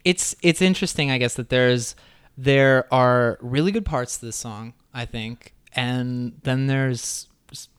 it's 0.04 0.34
it's 0.42 0.62
interesting 0.62 1.10
i 1.10 1.18
guess 1.18 1.34
that 1.34 1.50
there's 1.50 1.94
there 2.38 2.86
are 2.92 3.36
really 3.42 3.70
good 3.70 3.84
parts 3.84 4.16
to 4.16 4.24
this 4.24 4.36
song 4.36 4.72
i 4.94 5.04
think 5.04 5.52
and 5.76 6.32
then 6.42 6.66
there's 6.68 7.28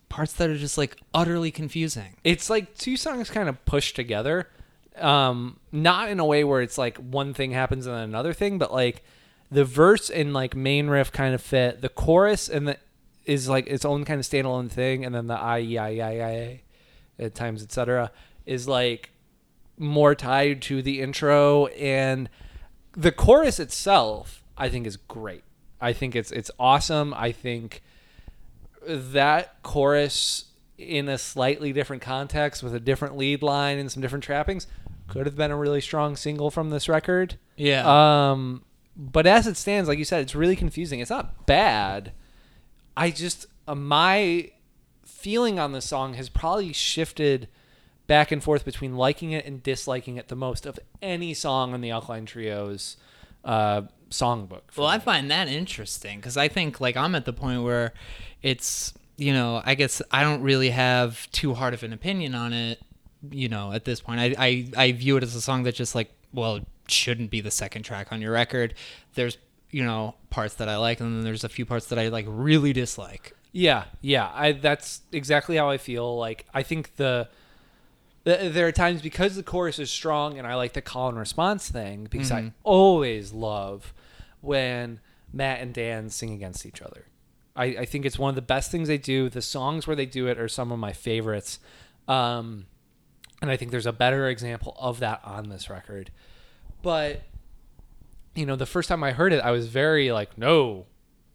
parts 0.07 0.33
that 0.33 0.49
are 0.51 0.57
just 0.57 0.77
like 0.77 0.97
utterly 1.13 1.49
confusing 1.51 2.15
It's 2.23 2.47
like 2.49 2.75
two 2.77 2.95
songs 2.97 3.29
kind 3.29 3.47
of 3.49 3.63
pushed 3.65 3.95
together. 3.95 4.49
Um, 4.97 5.57
not 5.71 6.09
in 6.09 6.19
a 6.19 6.25
way 6.25 6.43
where 6.43 6.61
it's 6.61 6.77
like 6.77 6.97
one 6.97 7.33
thing 7.33 7.51
happens 7.51 7.87
and 7.87 7.95
then 7.95 8.03
another 8.03 8.33
thing, 8.33 8.57
but 8.57 8.73
like 8.73 9.03
the 9.51 9.65
verse 9.65 10.09
and 10.09 10.33
like 10.33 10.55
main 10.55 10.87
riff 10.87 11.11
kind 11.11 11.35
of 11.35 11.41
fit. 11.41 11.81
The 11.81 11.89
chorus 11.89 12.47
and 12.47 12.67
the 12.69 12.77
is 13.25 13.47
like 13.47 13.67
its 13.67 13.85
own 13.85 14.05
kind 14.05 14.19
of 14.19 14.25
standalone 14.25 14.69
thing, 14.71 15.05
and 15.05 15.13
then 15.13 15.27
the 15.27 15.35
I 15.35 15.59
E 15.59 15.77
I 15.77 15.91
E 15.91 16.01
I 16.01 16.13
E 16.13 16.21
I 16.21 16.61
at 17.19 17.35
times, 17.35 17.61
etc. 17.61 18.11
is 18.45 18.67
like 18.67 19.11
more 19.77 20.15
tied 20.15 20.61
to 20.63 20.81
the 20.81 21.01
intro 21.01 21.67
and 21.67 22.29
the 22.93 23.11
chorus 23.11 23.59
itself. 23.59 24.43
I 24.57 24.69
think 24.69 24.87
is 24.87 24.97
great. 24.97 25.43
I 25.79 25.93
think 25.93 26.15
it's 26.15 26.31
it's 26.31 26.51
awesome. 26.59 27.13
I 27.15 27.31
think 27.31 27.81
that 28.85 29.61
chorus 29.63 30.45
in 30.77 31.07
a 31.07 31.17
slightly 31.17 31.73
different 31.73 32.01
context 32.01 32.63
with 32.63 32.73
a 32.73 32.79
different 32.79 33.15
lead 33.15 33.43
line 33.43 33.77
and 33.77 33.91
some 33.91 34.01
different 34.01 34.23
trappings 34.23 34.65
could 35.07 35.25
have 35.27 35.35
been 35.35 35.51
a 35.51 35.55
really 35.55 35.81
strong 35.81 36.15
single 36.15 36.49
from 36.49 36.69
this 36.71 36.89
record. 36.89 37.37
yeah 37.55 38.31
Um, 38.31 38.63
but 39.01 39.25
as 39.25 39.47
it 39.47 39.57
stands, 39.57 39.89
like 39.89 39.97
you 39.97 40.05
said, 40.05 40.21
it's 40.21 40.35
really 40.35 40.55
confusing. 40.55 40.99
It's 40.99 41.09
not 41.09 41.47
bad. 41.47 42.11
I 42.95 43.09
just 43.09 43.47
uh, 43.67 43.73
my 43.73 44.51
feeling 45.03 45.57
on 45.59 45.71
the 45.71 45.81
song 45.81 46.13
has 46.13 46.29
probably 46.29 46.71
shifted 46.71 47.47
back 48.05 48.31
and 48.31 48.43
forth 48.43 48.63
between 48.63 48.95
liking 48.95 49.31
it 49.31 49.45
and 49.45 49.63
disliking 49.63 50.17
it 50.17 50.27
the 50.27 50.35
most 50.35 50.65
of 50.67 50.79
any 51.01 51.33
song 51.33 51.73
on 51.73 51.81
the 51.81 51.89
Alkaline 51.89 52.25
Trio's 52.27 52.97
uh, 53.43 53.83
songbook. 54.11 54.61
well 54.75 54.87
i 54.87 54.99
find 54.99 55.31
that 55.31 55.47
interesting 55.47 56.19
because 56.19 56.35
i 56.35 56.49
think 56.49 56.81
like 56.81 56.97
i'm 56.97 57.15
at 57.15 57.23
the 57.23 57.31
point 57.31 57.63
where 57.63 57.93
it's 58.41 58.93
you 59.15 59.31
know 59.31 59.61
i 59.65 59.73
guess 59.73 60.01
i 60.11 60.21
don't 60.21 60.41
really 60.41 60.69
have 60.69 61.31
too 61.31 61.53
hard 61.53 61.73
of 61.73 61.81
an 61.81 61.93
opinion 61.93 62.35
on 62.35 62.51
it 62.51 62.77
you 63.29 63.47
know 63.47 63.71
at 63.71 63.85
this 63.85 64.01
point 64.01 64.19
i 64.19 64.35
i, 64.37 64.67
I 64.75 64.91
view 64.91 65.15
it 65.15 65.23
as 65.23 65.33
a 65.33 65.39
song 65.39 65.63
that 65.63 65.75
just 65.75 65.95
like 65.95 66.11
well 66.33 66.59
shouldn't 66.91 67.29
be 67.31 67.41
the 67.41 67.51
second 67.51 67.83
track 67.83 68.11
on 68.11 68.21
your 68.21 68.31
record 68.33 68.73
there's 69.15 69.37
you 69.69 69.83
know 69.83 70.15
parts 70.29 70.55
that 70.55 70.67
i 70.69 70.77
like 70.77 70.99
and 70.99 71.17
then 71.17 71.23
there's 71.23 71.43
a 71.43 71.49
few 71.49 71.65
parts 71.65 71.87
that 71.87 71.97
i 71.97 72.07
like 72.09 72.25
really 72.27 72.73
dislike 72.73 73.33
Yeah, 73.53 73.83
yeah. 74.01 74.31
I 74.33 74.53
that's 74.53 75.01
exactly 75.11 75.57
how 75.57 75.69
I 75.69 75.77
feel. 75.77 76.17
Like 76.17 76.45
I 76.53 76.63
think 76.63 76.95
the, 76.95 77.27
the 78.23 78.49
there 78.49 78.65
are 78.65 78.71
times 78.71 79.01
because 79.01 79.35
the 79.35 79.43
chorus 79.43 79.77
is 79.77 79.91
strong 79.91 80.37
and 80.37 80.47
I 80.47 80.55
like 80.55 80.71
the 80.71 80.81
call 80.81 81.09
and 81.09 81.19
response 81.19 81.69
thing 81.69 82.07
because 82.09 82.31
I 82.31 82.53
always 82.63 83.33
love 83.33 83.93
when 84.39 85.01
Matt 85.33 85.59
and 85.59 85.73
Dan 85.73 86.09
sing 86.09 86.31
against 86.31 86.65
each 86.65 86.81
other. 86.81 87.07
I, 87.53 87.65
I 87.65 87.85
think 87.85 88.05
it's 88.05 88.17
one 88.17 88.29
of 88.29 88.35
the 88.35 88.41
best 88.41 88.71
things 88.71 88.87
they 88.87 88.97
do. 88.97 89.27
The 89.29 89.41
songs 89.41 89.85
where 89.85 89.97
they 89.97 90.05
do 90.05 90.27
it 90.27 90.39
are 90.39 90.47
some 90.47 90.71
of 90.71 90.79
my 90.79 90.93
favorites. 90.93 91.59
Um, 92.07 92.67
and 93.41 93.51
I 93.51 93.57
think 93.57 93.71
there's 93.71 93.85
a 93.85 93.91
better 93.91 94.29
example 94.29 94.77
of 94.79 94.99
that 95.01 95.19
on 95.25 95.49
this 95.49 95.69
record. 95.69 96.09
But 96.81 97.23
you 98.35 98.45
know, 98.45 98.55
the 98.55 98.65
first 98.65 98.89
time 98.89 99.03
I 99.03 99.11
heard 99.11 99.33
it, 99.33 99.43
I 99.43 99.51
was 99.51 99.67
very 99.67 100.11
like, 100.11 100.37
no, 100.37 100.85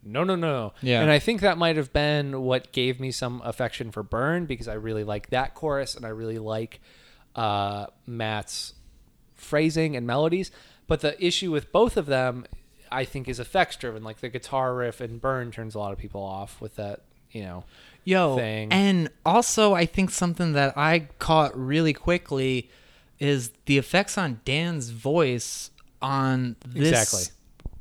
no, 0.02 0.24
no, 0.24 0.36
no. 0.36 0.72
Yeah. 0.80 1.02
And 1.02 1.10
I 1.10 1.18
think 1.18 1.40
that 1.40 1.58
might 1.58 1.76
have 1.76 1.92
been 1.92 2.42
what 2.42 2.72
gave 2.72 3.00
me 3.00 3.10
some 3.10 3.42
affection 3.44 3.90
for 3.90 4.02
Burn 4.02 4.46
because 4.46 4.68
I 4.68 4.74
really 4.74 5.04
like 5.04 5.30
that 5.30 5.54
chorus 5.54 5.94
and 5.94 6.06
I 6.06 6.10
really 6.10 6.38
like 6.38 6.80
uh, 7.34 7.86
Matt's 8.06 8.74
phrasing 9.34 9.96
and 9.96 10.06
melodies. 10.06 10.50
But 10.86 11.00
the 11.00 11.22
issue 11.24 11.50
with 11.50 11.72
both 11.72 11.96
of 11.96 12.06
them, 12.06 12.46
I 12.90 13.04
think, 13.04 13.28
is 13.28 13.40
effects 13.40 13.76
driven. 13.76 14.04
Like 14.04 14.20
the 14.20 14.28
guitar 14.28 14.74
riff 14.74 15.00
and 15.00 15.20
Burn 15.20 15.50
turns 15.50 15.74
a 15.74 15.78
lot 15.78 15.92
of 15.92 15.98
people 15.98 16.22
off 16.22 16.60
with 16.60 16.76
that, 16.76 17.02
you 17.30 17.42
know. 17.42 17.64
Yo, 18.04 18.36
thing. 18.36 18.72
and 18.72 19.10
also 19.24 19.74
I 19.74 19.84
think 19.84 20.12
something 20.12 20.52
that 20.52 20.78
I 20.78 21.08
caught 21.18 21.58
really 21.58 21.92
quickly 21.92 22.70
is 23.18 23.50
the 23.66 23.78
effects 23.78 24.16
on 24.18 24.40
Dan's 24.44 24.90
voice 24.90 25.70
on 26.02 26.56
this 26.66 26.88
Exactly. 26.90 27.34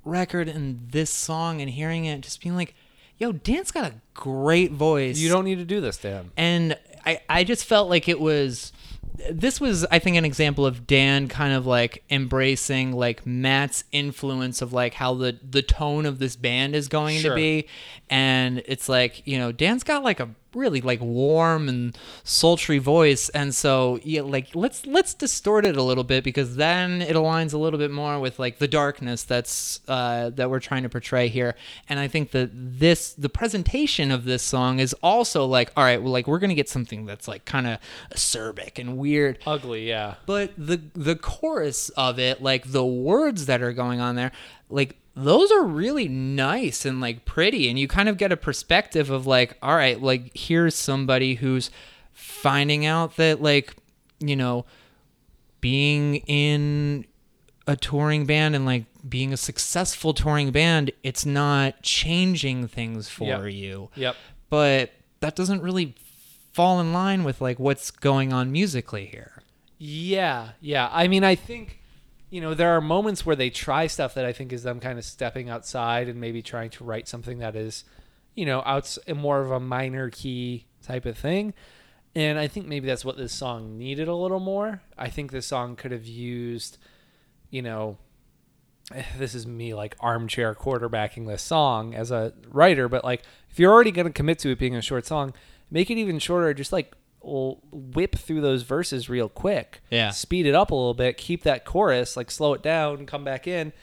record 0.03 0.47
and 0.47 0.89
this 0.91 1.09
song 1.09 1.61
and 1.61 1.69
hearing 1.69 2.05
it 2.05 2.21
just 2.21 2.41
being 2.41 2.55
like, 2.55 2.73
yo, 3.17 3.31
Dan's 3.31 3.71
got 3.71 3.91
a 3.91 3.95
great 4.13 4.71
voice. 4.71 5.17
You 5.17 5.29
don't 5.29 5.45
need 5.45 5.57
to 5.59 5.65
do 5.65 5.81
this, 5.81 5.97
Dan. 5.97 6.31
and 6.37 6.77
I, 7.05 7.19
I 7.29 7.43
just 7.43 7.65
felt 7.65 7.89
like 7.89 8.07
it 8.09 8.19
was 8.19 8.71
this 9.31 9.61
was 9.61 9.85
i 9.85 9.97
think 9.97 10.17
an 10.17 10.25
example 10.25 10.65
of 10.65 10.85
dan 10.85 11.29
kind 11.29 11.53
of 11.53 11.65
like 11.65 12.03
embracing 12.09 12.91
like 12.91 13.25
matt's 13.25 13.85
influence 13.93 14.61
of 14.61 14.73
like 14.73 14.93
how 14.95 15.13
the 15.13 15.39
the 15.49 15.61
tone 15.61 16.05
of 16.05 16.19
this 16.19 16.35
band 16.35 16.75
is 16.75 16.89
going 16.89 17.19
Sure. 17.19 17.29
to 17.31 17.35
be 17.35 17.65
and 18.09 18.61
it's 18.65 18.89
like 18.89 19.25
you 19.25 19.37
know 19.37 19.53
dan's 19.53 19.83
got 19.83 20.03
like 20.03 20.19
a 20.19 20.27
really 20.55 20.81
like 20.81 21.01
warm 21.01 21.69
and 21.69 21.97
sultry 22.23 22.77
voice. 22.77 23.29
And 23.29 23.53
so 23.53 23.99
yeah 24.03 24.21
like 24.21 24.55
let's 24.55 24.85
let's 24.85 25.13
distort 25.13 25.65
it 25.65 25.77
a 25.77 25.83
little 25.83 26.03
bit 26.03 26.23
because 26.23 26.55
then 26.55 27.01
it 27.01 27.15
aligns 27.15 27.53
a 27.53 27.57
little 27.57 27.79
bit 27.79 27.91
more 27.91 28.19
with 28.19 28.39
like 28.39 28.59
the 28.59 28.67
darkness 28.67 29.23
that's 29.23 29.79
uh 29.87 30.29
that 30.31 30.49
we're 30.49 30.59
trying 30.59 30.83
to 30.83 30.89
portray 30.89 31.27
here. 31.27 31.55
And 31.89 31.99
i 31.99 32.07
think 32.07 32.31
that 32.31 32.49
this 32.53 33.13
the 33.13 33.29
presentation 33.29 34.11
of 34.11 34.25
this 34.25 34.43
song 34.43 34.79
is 34.79 34.93
also 35.01 35.45
like 35.45 35.71
all 35.75 35.83
right 35.83 36.01
well 36.01 36.11
like 36.11 36.27
we're 36.27 36.39
gonna 36.39 36.53
get 36.53 36.69
something 36.69 37.05
that's 37.05 37.27
like 37.27 37.45
kind 37.45 37.67
of 37.67 37.79
acerbic 38.13 38.79
and 38.79 38.97
weird. 38.97 39.39
Ugly, 39.45 39.87
yeah. 39.87 40.15
but 40.25 40.51
the 40.57 40.81
the 40.93 41.15
chorus 41.15 41.89
of 41.89 42.19
it 42.19 42.41
like 42.41 42.71
the 42.71 42.85
words 42.85 43.45
that 43.45 43.61
are 43.61 43.73
going 43.73 43.99
on 43.99 44.15
there 44.15 44.31
like 44.69 44.97
those 45.15 45.51
are 45.51 45.63
really 45.63 46.07
nice 46.09 46.85
and 46.85 46.99
like 46.99 47.23
pretty 47.25 47.69
and 47.69 47.79
you 47.79 47.87
kind 47.87 48.09
of 48.09 48.17
get 48.17 48.31
a 48.31 48.37
perspective 48.37 49.09
of 49.09 49.25
like 49.25 49.57
all 49.61 49.75
right 49.75 50.01
like 50.01 50.35
here's 50.35 50.75
somebody 50.75 51.35
who's 51.35 51.71
finding 52.11 52.85
out 52.85 53.15
that 53.15 53.41
like 53.41 53.75
you 54.19 54.35
know 54.35 54.65
being 55.61 56.15
in 56.27 57.05
a 57.67 57.75
touring 57.75 58.25
band 58.25 58.55
and 58.55 58.65
like 58.65 58.85
being 59.07 59.31
a 59.33 59.37
successful 59.37 60.13
touring 60.13 60.51
band 60.51 60.91
it's 61.03 61.25
not 61.25 61.81
changing 61.81 62.67
things 62.67 63.07
for 63.09 63.47
Yep. 63.47 63.53
you 63.53 63.89
Yep. 63.95 64.15
but 64.49 64.91
that 65.21 65.35
doesn't 65.35 65.61
really 65.61 65.95
fall 66.51 66.79
in 66.79 66.93
line 66.93 67.23
with 67.23 67.41
like 67.41 67.57
what's 67.59 67.89
going 67.91 68.31
on 68.33 68.51
musically 68.51 69.05
here 69.05 69.41
Yeah, 69.77 70.49
yeah. 70.61 70.89
I 70.91 71.07
mean, 71.09 71.23
I 71.23 71.35
think 71.35 71.79
you 72.35 72.41
know 72.41 72.53
there 72.53 72.75
are 72.75 72.81
moments 72.81 73.25
where 73.25 73.37
they 73.37 73.49
try 73.49 73.87
stuff 73.87 74.13
that 74.15 74.25
I 74.25 74.33
think 74.33 74.51
is 74.51 74.63
them 74.63 74.81
kind 74.81 74.99
of 74.99 75.05
stepping 75.05 75.49
outside 75.49 76.09
and 76.09 76.19
maybe 76.19 76.41
trying 76.41 76.69
to 76.71 76.83
write 76.83 77.07
something 77.07 77.37
that 77.37 77.55
is, 77.55 77.85
you 78.33 78.45
know, 78.45 78.61
out 78.65 78.97
more 79.15 79.39
of 79.39 79.51
a 79.51 79.59
minor 79.61 80.09
key 80.09 80.65
type 80.83 81.05
of 81.05 81.17
thing. 81.17 81.53
And 82.13 82.37
I 82.37 82.49
think 82.49 82.67
maybe 82.67 82.87
that's 82.87 83.05
what 83.05 83.15
this 83.15 83.31
song 83.31 83.77
needed 83.77 84.09
a 84.09 84.15
little 84.15 84.41
more. 84.41 84.81
I 84.97 85.09
think 85.09 85.31
this 85.31 85.45
song 85.47 85.77
could 85.77 85.93
have 85.93 86.05
used, 86.05 86.77
you 87.51 87.61
know, 87.61 87.99
this 89.17 89.33
is 89.33 89.47
me 89.47 89.73
like 89.73 89.95
armchair 90.01 90.53
quarterbacking 90.53 91.27
this 91.27 91.41
song 91.41 91.95
as 91.95 92.11
a 92.11 92.33
writer, 92.49 92.89
but 92.89 93.05
like 93.05 93.23
if 93.49 93.61
you're 93.61 93.71
already 93.71 93.91
going 93.91 94.07
to 94.07 94.11
commit 94.11 94.39
to 94.39 94.49
it 94.49 94.59
being 94.59 94.75
a 94.75 94.81
short 94.81 95.05
song, 95.05 95.33
make 95.71 95.89
it 95.89 95.97
even 95.97 96.19
shorter. 96.19 96.53
Just 96.53 96.73
like 96.73 96.97
l- 97.25 97.59
whip 97.71 98.15
through 98.15 98.41
those 98.41 98.61
verses 98.63 99.09
real 99.09 99.29
quick. 99.29 99.81
Yeah. 99.89 100.11
Speed 100.11 100.45
it 100.45 100.55
up 100.55 100.71
a 100.71 100.75
little 100.75 100.93
bit. 100.93 101.17
Keep 101.17 101.43
that 101.43 101.65
chorus, 101.65 102.15
like 102.15 102.29
slow 102.31 102.53
it 102.53 102.61
down, 102.61 103.05
come 103.05 103.23
back 103.23 103.47
in, 103.47 103.73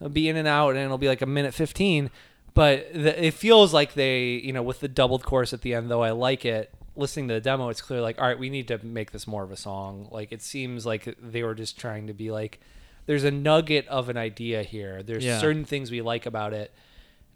It'll 0.00 0.10
be 0.10 0.28
in 0.28 0.36
and 0.36 0.46
out, 0.48 0.70
and 0.70 0.78
it'll 0.78 0.96
be 0.98 1.08
like 1.08 1.22
a 1.22 1.26
minute 1.26 1.54
15. 1.54 2.10
But 2.54 2.92
the, 2.92 3.26
it 3.26 3.34
feels 3.34 3.72
like 3.74 3.94
they, 3.94 4.30
you 4.30 4.52
know, 4.52 4.62
with 4.62 4.80
the 4.80 4.88
doubled 4.88 5.24
chorus 5.24 5.52
at 5.52 5.62
the 5.62 5.74
end, 5.74 5.90
though 5.90 6.02
I 6.02 6.10
like 6.12 6.44
it. 6.44 6.72
Listening 6.96 7.28
to 7.28 7.34
the 7.34 7.40
demo, 7.40 7.68
it's 7.68 7.80
clear 7.80 8.00
like, 8.00 8.20
all 8.20 8.26
right, 8.26 8.38
we 8.38 8.50
need 8.50 8.66
to 8.68 8.84
make 8.84 9.12
this 9.12 9.26
more 9.28 9.44
of 9.44 9.52
a 9.52 9.56
song. 9.56 10.08
Like, 10.10 10.32
it 10.32 10.42
seems 10.42 10.84
like 10.86 11.16
they 11.22 11.42
were 11.44 11.54
just 11.54 11.78
trying 11.78 12.08
to 12.08 12.12
be 12.12 12.30
like, 12.32 12.60
there's 13.06 13.22
a 13.24 13.30
nugget 13.30 13.86
of 13.88 14.08
an 14.08 14.16
idea 14.16 14.62
here. 14.64 15.02
There's 15.02 15.24
Yeah. 15.24 15.38
certain 15.38 15.64
things 15.64 15.90
we 15.90 16.00
like 16.02 16.26
about 16.26 16.52
it. 16.52 16.72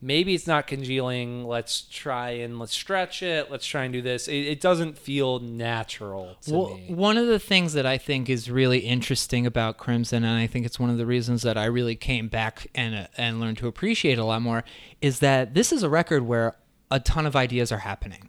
Maybe 0.04 0.34
it's 0.34 0.48
not 0.48 0.66
congealing. 0.66 1.44
Let's 1.44 1.82
try 1.82 2.30
and 2.30 2.58
let's 2.58 2.72
stretch 2.72 3.22
it. 3.22 3.52
Let's 3.52 3.64
try 3.64 3.84
and 3.84 3.92
do 3.92 4.02
this. 4.02 4.26
It, 4.26 4.34
it 4.48 4.60
doesn't 4.60 4.98
feel 4.98 5.38
natural 5.38 6.36
to 6.42 6.52
Well, 6.52 6.74
me. 6.74 6.86
one 6.92 7.16
of 7.16 7.28
the 7.28 7.38
things 7.38 7.72
that 7.74 7.86
I 7.86 7.98
think 7.98 8.28
is 8.28 8.50
really 8.50 8.80
interesting 8.80 9.46
about 9.46 9.78
Crimson, 9.78 10.24
and 10.24 10.36
I 10.38 10.48
think 10.48 10.66
it's 10.66 10.80
one 10.80 10.90
of 10.90 10.98
the 10.98 11.06
reasons 11.06 11.42
that 11.42 11.56
I 11.56 11.66
really 11.66 11.94
came 11.94 12.26
back 12.26 12.66
and 12.74 12.94
uh, 12.96 13.06
and 13.16 13.38
learned 13.40 13.58
to 13.58 13.68
appreciate 13.68 14.18
a 14.18 14.24
lot 14.24 14.42
more, 14.42 14.64
is 15.00 15.20
that 15.20 15.54
this 15.54 15.72
is 15.72 15.84
a 15.84 15.88
record 15.88 16.24
where 16.24 16.56
a 16.90 16.98
ton 16.98 17.24
of 17.24 17.36
ideas 17.36 17.70
are 17.70 17.78
happening. 17.78 18.28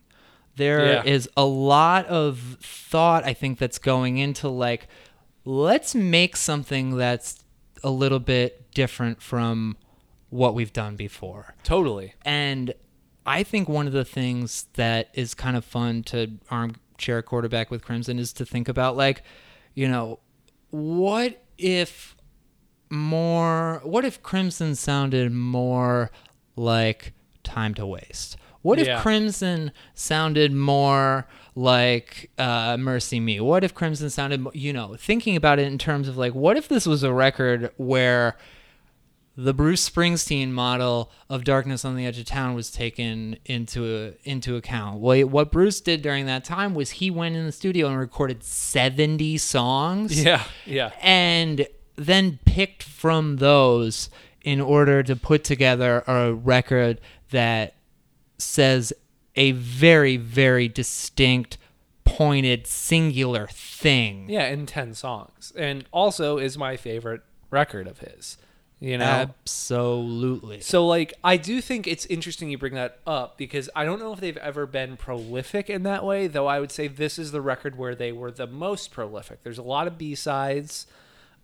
There 0.56 1.02
is 1.04 1.26
Yeah. 1.36 1.44
a 1.44 1.46
lot 1.46 2.06
of 2.06 2.58
thought 2.62 3.24
I 3.26 3.34
think 3.34 3.58
that's 3.58 3.80
going 3.80 4.20
into 4.20 4.48
like 4.48 4.88
let's 5.44 5.96
make 5.96 6.36
something 6.38 6.96
that's 6.98 7.44
a 7.84 7.90
little 7.90 8.20
bit 8.20 8.72
different 8.72 9.22
from 9.22 9.76
what 10.34 10.56
we've 10.56 10.74
done 10.74 10.96
before. 10.96 11.54
Totally. 11.64 12.16
And 12.26 12.74
I 13.24 13.44
think 13.44 13.70
one 13.70 13.86
of 13.86 13.94
the 13.94 14.04
things 14.04 14.66
that 14.74 15.10
is 15.14 15.36
kind 15.36 15.56
of 15.56 15.64
fun 15.64 16.02
to 16.06 16.40
armchair 16.50 17.22
quarterback 17.22 17.70
with 17.70 17.84
Crimson 17.84 18.18
is 18.18 18.34
to 18.34 18.46
think 18.46 18.68
about 18.68 18.98
like, 18.98 19.24
you 19.76 19.88
know, 19.88 20.20
what 20.72 21.44
if 21.60 22.16
more 22.90 23.82
what 23.84 24.06
if 24.06 24.24
Crimson 24.24 24.74
sounded 24.76 25.32
more 25.32 26.10
like 26.56 27.14
time 27.44 27.76
to 27.76 27.86
waste? 27.86 28.36
What 28.64 28.80
if 28.80 28.88
Yeah. 28.88 29.02
Crimson 29.02 29.72
sounded 29.94 30.52
more 30.52 31.28
like 31.54 32.32
uh, 32.40 32.78
Mercy 32.78 33.20
Me? 33.20 33.40
What 33.40 33.64
if 33.64 33.76
Crimson 33.76 34.10
sounded, 34.10 34.48
you 34.54 34.74
know, 34.74 34.96
thinking 34.96 35.36
about 35.36 35.60
it 35.60 35.68
in 35.68 35.78
terms 35.78 36.08
of 36.08 36.18
like, 36.18 36.34
what 36.34 36.58
if 36.58 36.70
this 36.70 36.88
was 36.88 37.04
a 37.04 37.14
record 37.14 37.72
where 37.78 38.36
the 39.36 39.54
Bruce 39.54 39.90
Springsteen 39.90 40.50
model 40.52 41.12
of 41.30 41.44
Darkness 41.44 41.84
on 41.84 41.96
the 41.96 42.06
Edge 42.06 42.20
of 42.20 42.26
Town 42.26 42.54
was 42.54 42.70
taken 42.70 43.38
into 43.46 44.14
into 44.24 44.56
account. 44.56 45.00
What 45.00 45.24
what 45.26 45.52
Bruce 45.52 45.82
did 45.82 46.02
during 46.02 46.26
that 46.28 46.44
time 46.44 46.76
was 46.76 46.92
he 46.92 47.10
went 47.10 47.36
in 47.36 47.46
the 47.46 47.52
studio 47.52 47.88
and 47.88 47.98
recorded 47.98 48.44
70 48.44 49.38
songs 49.40 50.24
Yeah. 50.26 50.44
Yeah. 50.66 50.92
and 51.02 51.68
then 51.96 52.40
picked 52.46 52.84
from 52.84 53.38
those 53.38 54.10
in 54.44 54.60
order 54.62 55.02
to 55.04 55.16
put 55.16 55.44
together 55.44 56.04
a 56.06 56.34
record 56.34 57.00
that 57.32 57.76
says 58.38 58.94
a 59.36 59.52
very 59.54 60.18
very 60.18 60.68
distinct 60.68 61.58
pointed 62.06 62.68
singular 62.68 63.48
thing. 63.48 64.30
Yeah, 64.30 64.48
in 64.48 64.66
10 64.68 64.94
songs. 64.94 65.52
And 65.56 65.86
also 65.92 66.38
is 66.38 66.58
my 66.58 66.78
favorite 66.78 67.22
record 67.50 67.88
of 67.88 68.00
his. 68.00 68.38
You 68.84 68.98
know? 68.98 69.06
Absolutely. 69.06 70.60
So 70.60 70.86
like 70.86 71.14
I 71.24 71.38
do 71.38 71.62
think 71.62 71.88
it's 71.88 72.06
interesting 72.08 72.50
you 72.50 72.58
bring 72.58 72.74
that 72.74 73.00
up 73.08 73.38
because 73.38 73.70
I 73.74 73.86
don't 73.86 73.98
know 73.98 74.12
if 74.12 74.20
they've 74.20 74.36
ever 74.36 74.66
been 74.66 74.98
prolific 74.98 75.70
in 75.70 75.84
that 75.84 76.04
way, 76.04 76.28
though 76.28 76.48
I 76.48 76.60
would 76.60 76.70
say 76.70 76.90
this 76.90 77.18
is 77.18 77.32
the 77.32 77.40
record 77.40 77.78
where 77.78 77.96
they 77.96 78.12
were 78.12 78.30
the 78.30 78.46
most 78.46 78.92
prolific. 78.92 79.42
There's 79.42 79.58
a 79.58 79.64
lot 79.64 79.88
of 79.88 79.98
B-sides, 79.98 80.86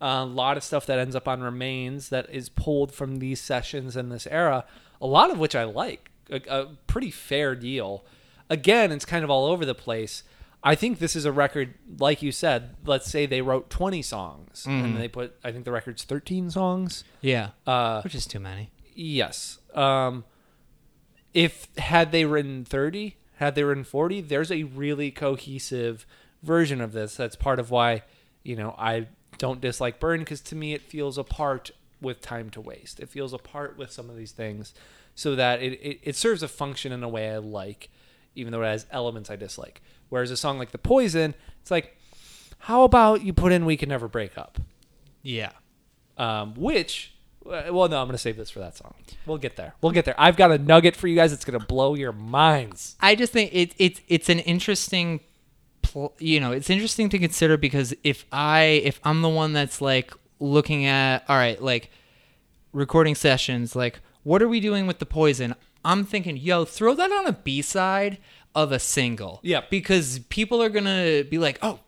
a 0.02 0.26
lot 0.26 0.58
of 0.58 0.66
stuff 0.66 0.86
that 0.88 1.00
ends 1.00 1.16
up 1.16 1.30
on 1.30 1.40
Remains 1.40 2.10
that 2.10 2.30
is 2.30 2.50
pulled 2.50 2.92
from 2.92 3.20
these 3.20 3.40
sessions 3.40 3.96
in 3.96 4.10
this 4.10 4.28
era, 4.28 4.66
a 5.02 5.08
lot 5.08 5.32
of 5.32 5.40
which 5.40 5.56
I 5.56 5.64
like. 5.64 6.12
A, 6.30 6.42
a 6.50 6.66
pretty 6.88 7.10
fair 7.10 7.56
deal. 7.56 8.04
Again, 8.50 8.92
it's 8.92 9.06
kind 9.06 9.24
of 9.24 9.30
all 9.30 9.46
over 9.46 9.64
the 9.64 9.74
place. 9.74 10.24
I 10.64 10.76
think 10.76 11.00
this 11.00 11.16
is 11.16 11.26
a 11.26 11.32
record, 11.32 11.76
like 12.00 12.22
you 12.22 12.32
said. 12.32 12.76
Let's 12.86 13.10
say 13.10 13.26
they 13.26 13.42
wrote 13.42 13.70
20 13.70 14.02
songs, 14.02 14.66
and 14.66 14.98
they 14.98 15.08
put. 15.08 15.36
I 15.44 15.52
think 15.52 15.66
the 15.66 15.72
record's 15.72 16.04
13 16.04 16.52
songs. 16.52 17.04
Yeah. 17.22 17.52
Uh, 17.66 18.02
Which 18.02 18.16
is 18.16 18.26
too 18.26 18.40
many. 18.40 18.70
Yes. 18.94 19.60
Um, 19.74 20.26
if 21.34 21.68
had 21.78 22.12
they 22.12 22.26
written 22.26 22.66
30, 22.66 23.16
had 23.36 23.56
they 23.56 23.64
written 23.64 23.84
40, 23.86 24.22
there's 24.22 24.52
a 24.52 24.64
really 24.64 25.12
cohesive 25.12 26.06
version 26.44 26.82
of 26.82 26.92
this. 26.92 27.16
That's 27.16 27.36
part 27.36 27.60
of 27.60 27.72
why, 27.72 28.04
you 28.44 28.56
know, 28.56 28.76
I 28.78 29.08
don't 29.38 29.62
dislike 29.62 30.00
Burn 30.00 30.20
because 30.20 30.42
to 30.42 30.56
me 30.56 30.74
it 30.74 30.82
feels 30.82 31.18
apart 31.18 31.72
with 32.02 32.22
Time 32.22 32.50
to 32.52 32.62
Waste. 32.62 33.00
It 33.00 33.10
feels 33.10 33.34
apart 33.34 33.78
with 33.78 33.92
some 33.92 34.10
of 34.10 34.18
these 34.18 34.32
things 34.32 34.74
so 35.16 35.36
that 35.36 35.62
it, 35.62 35.74
it, 35.74 36.00
it 36.04 36.16
serves 36.16 36.44
a 36.44 36.48
function 36.48 36.92
in 36.92 37.04
a 37.04 37.10
way 37.10 37.32
I 37.32 37.38
like, 37.38 37.90
even 38.36 38.52
though 38.52 38.62
it 38.62 38.68
has 38.68 38.86
elements 38.92 39.30
I 39.30 39.36
dislike. 39.36 39.82
Whereas 40.10 40.32
a 40.32 40.38
song 40.38 40.58
like 40.58 40.72
The 40.72 40.78
Poison, 40.78 41.34
it's 41.62 41.72
like, 41.72 41.96
how 42.60 42.84
about 42.84 43.24
you 43.24 43.34
put 43.34 43.52
in 43.52 43.66
We 43.66 43.78
Can 43.78 43.90
Never 43.90 44.08
Break 44.08 44.38
Up? 44.38 44.60
Yeah. 45.22 45.52
um, 46.18 46.54
which 46.56 47.14
well 47.46 47.88
no 47.88 48.00
i'm 48.00 48.06
gonna 48.08 48.18
save 48.18 48.36
this 48.38 48.50
for 48.52 48.60
that 48.60 48.76
song 48.78 48.94
we'll 49.26 49.38
get 49.38 49.56
there 49.56 49.74
we'll 49.82 49.92
get 49.94 50.06
there 50.06 50.14
i've 50.20 50.36
got 50.36 50.52
a 50.52 50.58
nugget 50.58 50.96
for 50.96 51.08
you 51.08 51.16
guys 51.16 51.32
that's 51.32 51.46
gonna 51.46 51.58
blow 51.58 51.96
your 51.96 52.12
minds 52.12 52.96
I 53.02 53.16
just 53.16 53.32
think 53.34 53.50
it, 53.54 53.74
it's 53.80 54.02
it's 54.08 54.30
an 54.30 54.40
interesting, 54.40 55.22
pl- 55.82 56.14
you 56.20 56.40
know, 56.40 56.52
it's 56.52 56.70
interesting 56.70 57.10
to 57.10 57.18
consider 57.18 57.58
because 57.58 57.94
if 58.04 58.26
I 58.32 58.82
if 58.84 59.00
I'm 59.04 59.22
the 59.22 59.30
one 59.30 59.54
that's 59.54 59.82
like 59.82 60.14
looking 60.40 60.86
at 60.86 61.24
all 61.28 61.38
right, 61.38 61.60
like 61.62 61.90
recording 62.74 63.16
sessions, 63.16 63.76
like 63.76 64.00
what 64.24 64.42
are 64.42 64.48
we 64.50 64.60
doing 64.60 64.86
with 64.86 65.00
the 65.00 65.06
poison? 65.06 65.56
I'm 65.86 66.04
thinking, 66.04 66.38
yo, 66.38 66.66
throw 66.66 66.94
that 66.96 67.12
on 67.12 67.28
a 67.28 67.32
B 67.34 67.62
side 67.62 68.18
of 68.56 68.72
a 68.72 68.80
single. 68.80 69.40
Yeah. 69.44 69.62
because 69.70 70.20
people 70.30 70.62
are 70.62 70.70
gonna 70.70 71.24
be 71.24 71.38
like, 71.38 71.60
oh. 71.62 71.80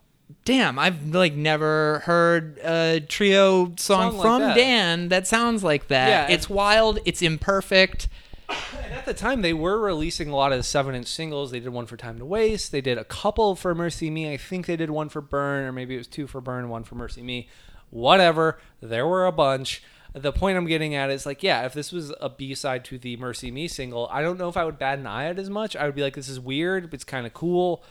Damn, 0.45 0.79
I've 0.79 1.13
like 1.13 1.33
never 1.33 1.99
heard 2.05 2.57
a 2.59 3.01
trio 3.01 3.65
song, 3.65 3.75
Song 3.77 4.13
like 4.13 4.21
from 4.21 4.41
that. 4.41 4.55
Dan 4.55 5.09
that 5.09 5.27
sounds 5.27 5.61
like 5.61 5.89
that. 5.89 6.29
Yeah, 6.29 6.33
it's 6.33 6.49
wild, 6.49 6.99
it's 7.03 7.21
imperfect. 7.21 8.07
and 8.49 8.93
at 8.93 9.05
the 9.05 9.13
time 9.13 9.41
they 9.41 9.51
were 9.53 9.77
releasing 9.79 10.29
a 10.29 10.35
lot 10.35 10.53
of 10.53 10.57
the 10.57 10.63
seven 10.63 10.95
inch 10.95 11.07
singles 11.07 11.51
they 11.51 11.59
did 11.59 11.69
one 11.69 11.85
for 11.85 11.97
time 11.97 12.17
to 12.17 12.25
waste 12.25 12.71
they 12.71 12.81
did 12.81 12.97
a 12.97 13.03
couple 13.05 13.55
for 13.55 13.73
mercy 13.75 14.09
me 14.09 14.29
i 14.31 14.35
think 14.37 14.65
they 14.65 14.75
did 14.75 14.89
one 14.89 15.07
for 15.09 15.21
burn 15.21 15.63
or 15.65 15.71
maybe 15.71 15.95
it 15.95 15.99
was 15.99 16.07
two 16.07 16.27
for 16.27 16.41
burn 16.41 16.67
one 16.67 16.83
for 16.83 16.95
mercy 16.95 17.21
me 17.21 17.47
whatever 17.91 18.57
there 18.81 19.07
were 19.07 19.25
a 19.25 19.31
bunch 19.31 19.81
the 20.13 20.31
point 20.31 20.57
i'm 20.57 20.65
getting 20.65 20.93
at 20.95 21.09
is 21.09 21.25
like 21.25 21.41
yeah 21.43 21.65
if 21.65 21.73
this 21.73 21.91
was 21.91 22.13
a 22.19 22.29
b-side 22.29 22.83
to 22.83 22.97
the 22.97 23.15
mercy 23.17 23.49
me 23.51 23.67
single 23.67 24.07
i 24.11 24.21
don't 24.21 24.37
know 24.37 24.49
if 24.49 24.57
i 24.57 24.65
would 24.65 24.77
bat 24.77 24.99
an 24.99 25.07
eye 25.07 25.25
at 25.25 25.37
it 25.37 25.39
as 25.39 25.49
much 25.49 25.75
i 25.75 25.85
would 25.85 25.95
be 25.95 26.01
like 26.01 26.15
this 26.15 26.27
is 26.29 26.39
weird 26.39 26.93
it's 26.93 27.03
kind 27.03 27.25
of 27.25 27.33
cool 27.33 27.83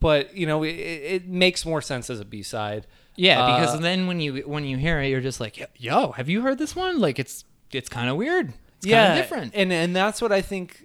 but 0.00 0.34
you 0.36 0.46
know 0.46 0.62
it, 0.62 0.70
it 0.70 1.28
makes 1.28 1.66
more 1.66 1.82
sense 1.82 2.08
as 2.08 2.20
a 2.20 2.24
b-side 2.24 2.86
Yeah, 3.16 3.42
Uh, 3.42 3.60
because 3.60 3.80
then 3.80 4.06
when 4.06 4.20
you 4.20 4.42
when 4.46 4.64
you 4.64 4.76
hear 4.78 5.00
it, 5.00 5.08
you're 5.08 5.20
just 5.20 5.40
like, 5.40 5.68
"Yo, 5.76 6.12
have 6.12 6.28
you 6.28 6.40
heard 6.42 6.58
this 6.58 6.74
one? 6.76 7.00
Like, 7.00 7.18
it's 7.18 7.44
it's 7.72 7.88
kind 7.88 8.08
of 8.08 8.16
weird. 8.16 8.54
It's 8.78 8.86
kind 8.86 9.18
of 9.18 9.24
different." 9.24 9.52
and 9.54 9.70
and 9.72 9.94
that's 9.94 10.22
what 10.22 10.30
I 10.32 10.40
think. 10.40 10.84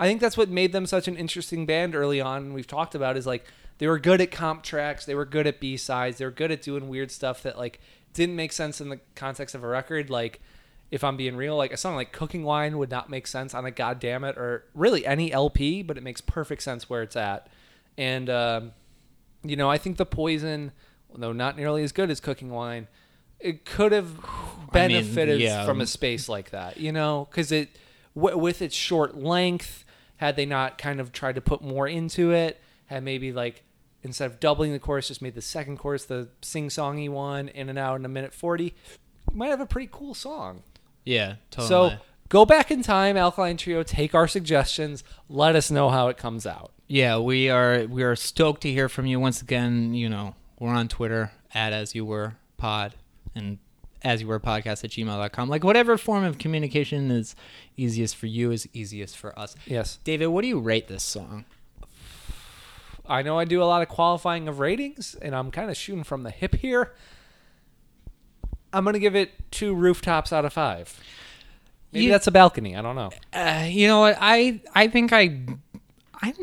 I 0.00 0.06
think 0.08 0.20
that's 0.20 0.36
what 0.36 0.48
made 0.48 0.72
them 0.72 0.86
such 0.86 1.06
an 1.06 1.16
interesting 1.16 1.66
band 1.66 1.94
early 1.94 2.20
on. 2.20 2.52
We've 2.52 2.66
talked 2.66 2.94
about 2.94 3.16
is 3.16 3.26
like 3.26 3.44
they 3.78 3.86
were 3.86 3.98
good 3.98 4.20
at 4.20 4.30
comp 4.32 4.62
tracks, 4.62 5.04
they 5.04 5.14
were 5.14 5.24
good 5.26 5.46
at 5.46 5.60
B 5.60 5.76
sides, 5.76 6.18
they 6.18 6.24
were 6.24 6.30
good 6.32 6.50
at 6.50 6.62
doing 6.62 6.88
weird 6.88 7.10
stuff 7.12 7.42
that 7.42 7.58
like 7.58 7.80
didn't 8.14 8.36
make 8.36 8.52
sense 8.52 8.80
in 8.80 8.88
the 8.88 9.00
context 9.14 9.54
of 9.54 9.62
a 9.62 9.66
record. 9.66 10.08
Like 10.08 10.40
if 10.90 11.04
I'm 11.04 11.16
being 11.16 11.36
real, 11.36 11.56
like 11.56 11.72
a 11.72 11.76
song 11.76 11.96
like 11.96 12.12
"Cooking 12.12 12.44
Wine" 12.44 12.78
would 12.78 12.90
not 12.90 13.10
make 13.10 13.26
sense 13.26 13.52
on 13.54 13.66
a 13.66 13.70
"Goddamnit" 13.70 14.36
or 14.36 14.64
really 14.74 15.04
any 15.04 15.32
LP, 15.32 15.82
but 15.82 15.98
it 15.98 16.02
makes 16.02 16.20
perfect 16.20 16.62
sense 16.62 16.88
where 16.88 17.02
it's 17.02 17.16
at. 17.16 17.48
And 17.98 18.30
um, 18.30 18.72
you 19.42 19.56
know, 19.56 19.68
I 19.68 19.76
think 19.76 19.96
the 19.96 20.06
Poison, 20.06 20.72
though 21.14 21.32
not 21.32 21.56
nearly 21.56 21.82
as 21.82 21.92
good 21.92 22.10
as 22.10 22.20
Cooking 22.20 22.50
Wine, 22.50 22.86
it 23.40 23.64
could 23.64 23.92
have 23.92 24.20
I 24.24 24.28
mean, 24.28 24.68
benefited 24.72 25.40
yeah. 25.40 25.66
from 25.66 25.80
a 25.80 25.86
space 25.86 26.28
like 26.28 26.50
that, 26.50 26.78
you 26.78 26.92
know, 26.92 27.26
because 27.30 27.52
it 27.52 27.70
w- 28.14 28.38
with 28.38 28.62
its 28.62 28.74
short 28.74 29.16
length, 29.16 29.84
had 30.16 30.36
they 30.36 30.46
not 30.46 30.78
kind 30.78 31.00
of 31.00 31.12
tried 31.12 31.34
to 31.34 31.40
put 31.40 31.60
more 31.60 31.88
into 31.88 32.30
it, 32.32 32.60
had 32.86 33.02
maybe 33.02 33.32
like 33.32 33.63
instead 34.04 34.30
of 34.30 34.38
doubling 34.38 34.72
the 34.72 34.78
chorus, 34.78 35.08
just 35.08 35.20
made 35.22 35.34
the 35.34 35.42
second 35.42 35.78
chorus 35.78 36.04
the 36.04 36.28
sing-songy 36.42 37.08
one 37.10 37.48
in 37.48 37.68
and 37.68 37.78
out 37.78 37.98
in 37.98 38.04
a 38.04 38.08
minute 38.08 38.32
forty, 38.32 38.74
you 39.30 39.36
might 39.36 39.48
have 39.48 39.60
a 39.60 39.66
pretty 39.66 39.88
cool 39.90 40.14
song. 40.14 40.62
yeah, 41.04 41.36
totally. 41.50 41.68
So 41.68 41.96
go 42.28 42.46
back 42.46 42.70
in 42.70 42.82
time, 42.82 43.16
Alkaline 43.16 43.56
Trio, 43.56 43.82
take 43.82 44.14
our 44.14 44.28
suggestions, 44.28 45.02
let 45.28 45.56
us 45.56 45.70
know 45.70 45.88
how 45.90 46.08
it 46.08 46.16
comes 46.16 46.46
out. 46.46 46.70
yeah, 46.86 47.18
we 47.18 47.50
are 47.50 47.86
we 47.88 48.02
are 48.04 48.14
stoked 48.14 48.60
to 48.62 48.70
hear 48.70 48.88
from 48.88 49.06
you 49.06 49.18
once 49.18 49.42
again. 49.42 49.94
You 49.94 50.08
know, 50.08 50.34
we're 50.60 50.70
on 50.70 50.86
Twitter 50.88 51.32
at 51.54 51.72
as 51.72 51.94
you 51.94 52.04
were 52.04 52.34
pod 52.56 52.94
and 53.34 53.58
as 54.02 54.20
you 54.20 54.26
were 54.28 54.38
podcast 54.38 54.84
at 54.84 54.90
gmail.com. 54.90 55.48
Like 55.48 55.64
whatever 55.64 55.96
form 55.96 56.24
of 56.24 56.36
communication 56.36 57.10
is 57.10 57.34
easiest 57.76 58.14
for 58.16 58.26
you 58.26 58.50
is 58.50 58.68
easiest 58.74 59.16
for 59.16 59.36
us. 59.38 59.54
Yes. 59.66 59.98
David, 60.04 60.26
what 60.26 60.42
do 60.42 60.48
you 60.48 60.60
rate 60.60 60.88
this 60.88 61.02
song? 61.02 61.46
I 63.06 63.22
know 63.22 63.38
I 63.38 63.44
do 63.44 63.62
a 63.62 63.64
lot 63.64 63.82
of 63.82 63.88
qualifying 63.88 64.48
of 64.48 64.58
ratings, 64.60 65.14
and 65.20 65.34
I'm 65.34 65.50
kind 65.50 65.70
of 65.70 65.76
shooting 65.76 66.04
from 66.04 66.22
the 66.22 66.30
hip 66.30 66.54
here. 66.54 66.92
I'm 68.72 68.84
gonna 68.84 68.98
give 68.98 69.14
it 69.14 69.30
two 69.50 69.74
rooftops 69.74 70.32
out 70.32 70.44
of 70.44 70.52
five. 70.52 70.98
Maybe 71.92 72.06
You- 72.06 72.10
that's 72.10 72.26
a 72.26 72.32
balcony. 72.32 72.74
I 72.76 72.82
don't 72.82 72.96
know. 72.96 73.10
Uh, 73.32 73.66
you 73.68 73.86
know 73.86 74.00
what? 74.00 74.16
I 74.20 74.60
I 74.74 74.88
think 74.88 75.12
I 75.12 75.40
I 76.20 76.34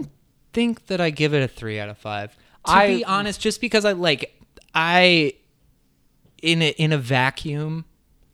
think 0.53 0.87
that 0.87 1.01
I 1.01 1.09
give 1.09 1.33
it 1.33 1.43
a 1.43 1.47
three 1.47 1.79
out 1.79 1.89
of 1.89 1.97
five. 1.97 2.33
To 2.65 2.71
I- 2.71 2.87
be 2.87 3.05
honest, 3.05 3.41
just 3.41 3.59
because 3.59 3.83
I 3.83 3.91
like 3.93 4.39
I 4.73 5.33
in 6.41 6.61
a 6.61 6.69
in 6.71 6.93
a 6.93 6.97
vacuum, 6.97 7.85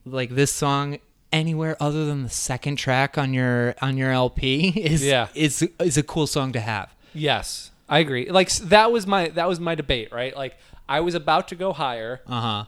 like 0.06 0.32
this 0.32 0.52
song 0.54 1.00
anywhere 1.34 1.76
other 1.80 2.06
than 2.06 2.24
the 2.24 2.30
second 2.30 2.76
track 2.76 3.18
on 3.18 3.34
your 3.34 3.74
on 3.82 3.98
your 3.98 4.12
LP 4.12 4.70
is 4.76 5.04
Yeah. 5.04 5.30
is 5.34 5.68
is 5.80 5.98
a 5.98 6.04
cool 6.04 6.28
song 6.28 6.52
to 6.52 6.60
have. 6.60 6.94
Yes, 7.16 7.72
I 7.90 8.00
agree. 8.00 8.30
Like 8.30 8.52
that 8.54 8.92
was 8.92 9.08
my 9.08 9.30
that 9.30 9.48
was 9.48 9.60
my 9.60 9.76
debate, 9.76 10.12
right? 10.12 10.36
Like 10.36 10.58
I 10.90 11.00
was 11.02 11.16
about 11.16 11.48
to 11.50 11.56
go 11.56 11.74
higher, 11.74 12.22
Uh 12.28 12.42
huh. 12.42 12.66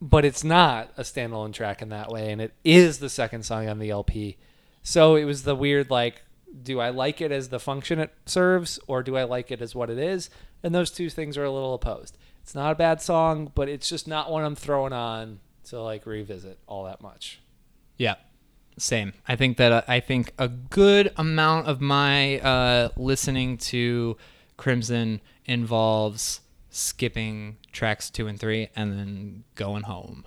but 0.00 0.24
it's 0.24 0.42
not 0.44 0.90
a 0.96 1.02
standalone 1.02 1.52
track 1.52 1.82
in 1.82 1.90
that 1.90 2.08
way, 2.10 2.32
and 2.32 2.40
it 2.40 2.52
is 2.64 2.98
the 2.98 3.08
second 3.08 3.42
song 3.44 3.68
on 3.68 3.78
the 3.78 3.90
LP. 3.90 4.36
So 4.82 5.14
it 5.16 5.24
was 5.24 5.42
the 5.42 5.54
weird 5.54 5.90
like 5.90 6.22
Do 6.62 6.80
I 6.80 6.88
like 6.90 7.20
it 7.20 7.30
as 7.30 7.50
the 7.50 7.60
function 7.60 7.98
it 7.98 8.12
serves, 8.26 8.78
or 8.86 9.02
do 9.02 9.16
I 9.16 9.24
like 9.24 9.50
it 9.50 9.60
as 9.60 9.74
what 9.74 9.90
it 9.90 9.98
is? 9.98 10.30
And 10.62 10.74
those 10.74 10.90
two 10.90 11.08
things 11.10 11.36
are 11.38 11.44
a 11.44 11.50
little 11.50 11.74
opposed. 11.74 12.16
It's 12.42 12.54
not 12.54 12.72
a 12.72 12.74
bad 12.74 13.00
song, 13.02 13.52
but 13.54 13.68
it's 13.68 13.88
just 13.88 14.08
not 14.08 14.30
one 14.30 14.42
I'm 14.44 14.56
throwing 14.56 14.92
on 14.92 15.40
to 15.64 15.80
like 15.82 16.06
revisit 16.06 16.58
all 16.66 16.84
that 16.84 17.00
much. 17.02 17.40
Yeah. 17.98 18.14
Same. 18.78 19.12
I 19.28 19.36
think 19.36 19.56
that 19.58 19.72
uh, 19.72 19.82
I 19.86 20.00
think 20.00 20.32
a 20.38 20.48
good 20.48 21.12
amount 21.16 21.66
of 21.66 21.80
my 21.80 22.38
uh, 22.40 22.88
listening 22.96 23.58
to 23.58 24.16
Crimson 24.56 25.20
involves 25.44 26.40
skipping 26.70 27.58
tracks 27.72 28.10
two 28.10 28.26
and 28.26 28.38
three 28.38 28.68
and 28.74 28.92
then 28.92 29.44
going 29.54 29.82
home. 29.82 30.24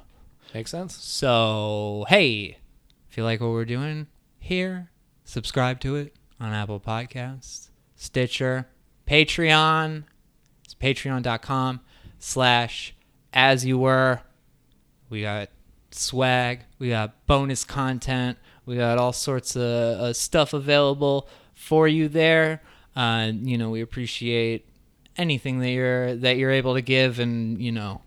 Makes 0.54 0.72
sense. 0.72 0.96
So 0.96 2.06
hey, 2.10 2.58
if 3.10 3.18
you 3.18 3.24
like 3.24 3.42
what 3.42 3.50
we're 3.52 3.66
doing 3.66 4.08
here, 4.40 4.92
subscribe 5.24 5.80
to 5.82 5.96
it 5.96 6.16
on 6.40 6.54
Apple 6.54 6.80
Podcasts, 6.80 7.70
Stitcher, 7.96 8.68
Patreon. 9.08 10.04
It's 10.64 10.76
patreon.com 10.76 11.82
slash 12.20 12.94
as 13.34 13.66
you 13.66 13.78
were. 13.78 14.22
We 15.10 15.22
got 15.22 15.50
swag. 15.96 16.62
We 16.80 16.90
got 16.90 17.26
bonus 17.26 17.64
content. 17.64 18.38
We 18.66 18.78
got 18.78 18.98
all 18.98 19.14
sorts 19.14 19.56
of 19.56 19.62
uh, 19.62 20.14
stuff 20.14 20.54
available 20.54 21.28
for 21.54 21.88
you 21.88 22.08
there. 22.08 22.62
Uh, 22.96 23.32
you 23.34 23.58
know, 23.58 23.70
we 23.70 23.82
appreciate 23.82 24.66
anything 25.18 25.60
that 25.60 25.70
you're 25.70 26.16
that 26.16 26.38
you're 26.38 26.52
able 26.52 26.74
to 26.76 26.82
give, 26.82 27.20
and 27.20 27.62
you 27.62 27.72
know, 27.72 28.02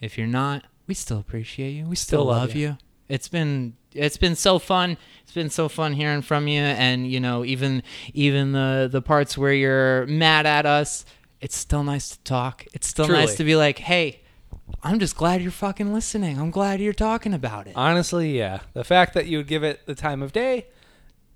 if 0.00 0.16
you're 0.18 0.26
not, 0.26 0.64
we 0.86 0.94
still 0.94 1.18
appreciate 1.18 1.70
you. 1.70 1.86
We 1.86 1.96
still, 1.96 2.20
Still 2.22 2.24
love 2.26 2.54
you. 2.54 2.68
you. 2.68 2.78
It's 3.08 3.28
been 3.28 3.74
it's 3.92 4.16
been 4.16 4.36
so 4.36 4.58
fun. 4.58 4.96
It's 5.22 5.32
been 5.32 5.50
so 5.50 5.68
fun 5.68 5.94
hearing 5.94 6.22
from 6.22 6.46
you, 6.48 6.60
and 6.60 7.10
you 7.10 7.18
know, 7.20 7.44
even 7.44 7.82
even 8.14 8.52
the 8.52 8.88
the 8.90 9.02
parts 9.02 9.36
where 9.36 9.52
you're 9.52 10.06
mad 10.06 10.46
at 10.46 10.66
us, 10.66 11.04
it's 11.40 11.56
still 11.56 11.82
nice 11.82 12.10
to 12.10 12.18
talk. 12.20 12.66
It's 12.72 12.86
still 12.86 13.06
Truly. 13.06 13.20
nice 13.20 13.36
to 13.36 13.44
be 13.44 13.56
like, 13.56 13.78
hey. 13.78 14.20
I'm 14.82 14.98
just 14.98 15.16
glad 15.16 15.42
you're 15.42 15.50
fucking 15.50 15.92
listening. 15.92 16.38
I'm 16.38 16.50
glad 16.50 16.80
you're 16.80 16.92
talking 16.92 17.34
about 17.34 17.66
it. 17.66 17.74
Honestly, 17.76 18.36
yeah. 18.36 18.60
The 18.72 18.84
fact 18.84 19.14
that 19.14 19.26
you 19.26 19.38
would 19.38 19.46
give 19.46 19.62
it 19.62 19.86
the 19.86 19.94
time 19.94 20.22
of 20.22 20.32
day 20.32 20.66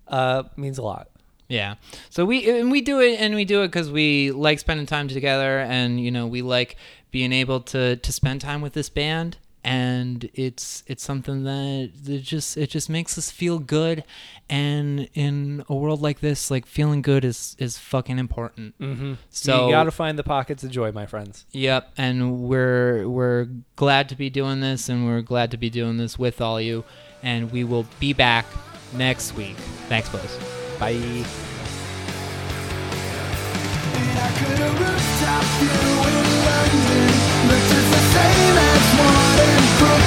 uh, 0.09 0.45
means 0.57 0.79
a 0.79 0.83
lot. 0.83 1.09
Yeah. 1.49 1.75
So 2.11 2.25
we 2.25 2.49
and 2.51 2.71
we 2.71 2.81
do 2.81 3.01
it 3.01 3.21
and 3.21 3.35
we 3.35 3.45
do 3.45 3.63
it 3.63 3.69
because 3.69 3.91
we 3.91 4.31
like 4.31 4.59
spending 4.59 4.87
time 4.87 5.09
together 5.09 5.61
and 5.61 6.01
you 6.01 6.11
know 6.11 6.27
we 6.27 6.43
like 6.43 6.77
being 7.11 7.33
able 7.33 7.61
to 7.61 7.97
to 7.97 8.13
spend 8.13 8.41
time 8.41 8.63
with 8.63 8.73
this 8.73 8.89
band 8.89 9.37
and 9.65 10.29
it's 10.35 10.85
it's 10.87 11.03
something 11.03 11.45
that 11.45 11.91
that 12.05 12.23
just 12.23 12.57
it 12.57 12.69
just 12.69 12.91
makes 12.91 13.17
us 13.17 13.31
feel 13.31 13.59
good 13.59 14.05
and 14.51 15.09
in 15.15 15.65
a 15.71 15.75
world 15.75 16.03
like 16.03 16.21
this 16.21 16.51
like 16.51 16.67
feeling 16.67 17.01
good 17.01 17.25
is 17.25 17.57
is 17.59 17.79
fucking 17.79 18.19
important. 18.19 18.79
Mm-hmm. 18.79 19.15
So- 19.31 19.67
you 19.67 19.73
got 19.73 19.85
to 19.85 19.91
find 19.91 20.19
the 20.19 20.23
pockets 20.23 20.63
of 20.63 20.71
joy, 20.71 20.93
my 20.93 21.07
friends. 21.07 21.47
Yep, 21.53 21.93
and 21.97 22.41
we're 22.41 23.09
we're 23.09 23.49
glad 23.77 24.11
to 24.11 24.17
be 24.17 24.29
doing 24.29 24.61
this, 24.61 24.89
and 24.89 25.07
we're 25.07 25.23
glad 25.23 25.51
to 25.53 25.57
be 25.57 25.71
doing 25.71 25.97
this 25.97 26.19
with 26.19 26.41
all 26.41 26.61
you, 26.61 26.85
and 27.23 27.51
we 27.51 27.65
will 27.65 27.87
be 27.99 28.13
back 28.13 28.45
next 28.93 29.35
week. 29.35 29.57
Thanks, 29.89 30.09
boys. 30.11 30.39
Bye 30.79 31.25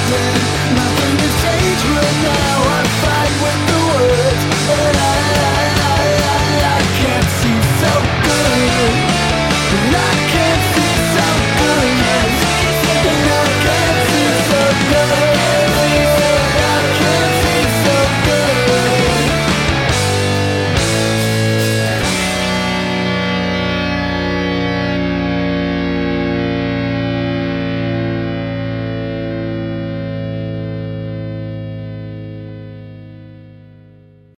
nothing, 0.10 0.76
nothing 0.76 1.15
is 1.20 1.34
sacred 1.43 2.15
now. 2.24 2.58
I 2.65 2.84
fight 3.04 3.34
with 3.43 3.62
the 3.67 3.80
words, 3.88 4.70
and 4.70 4.98
I. 4.98 5.27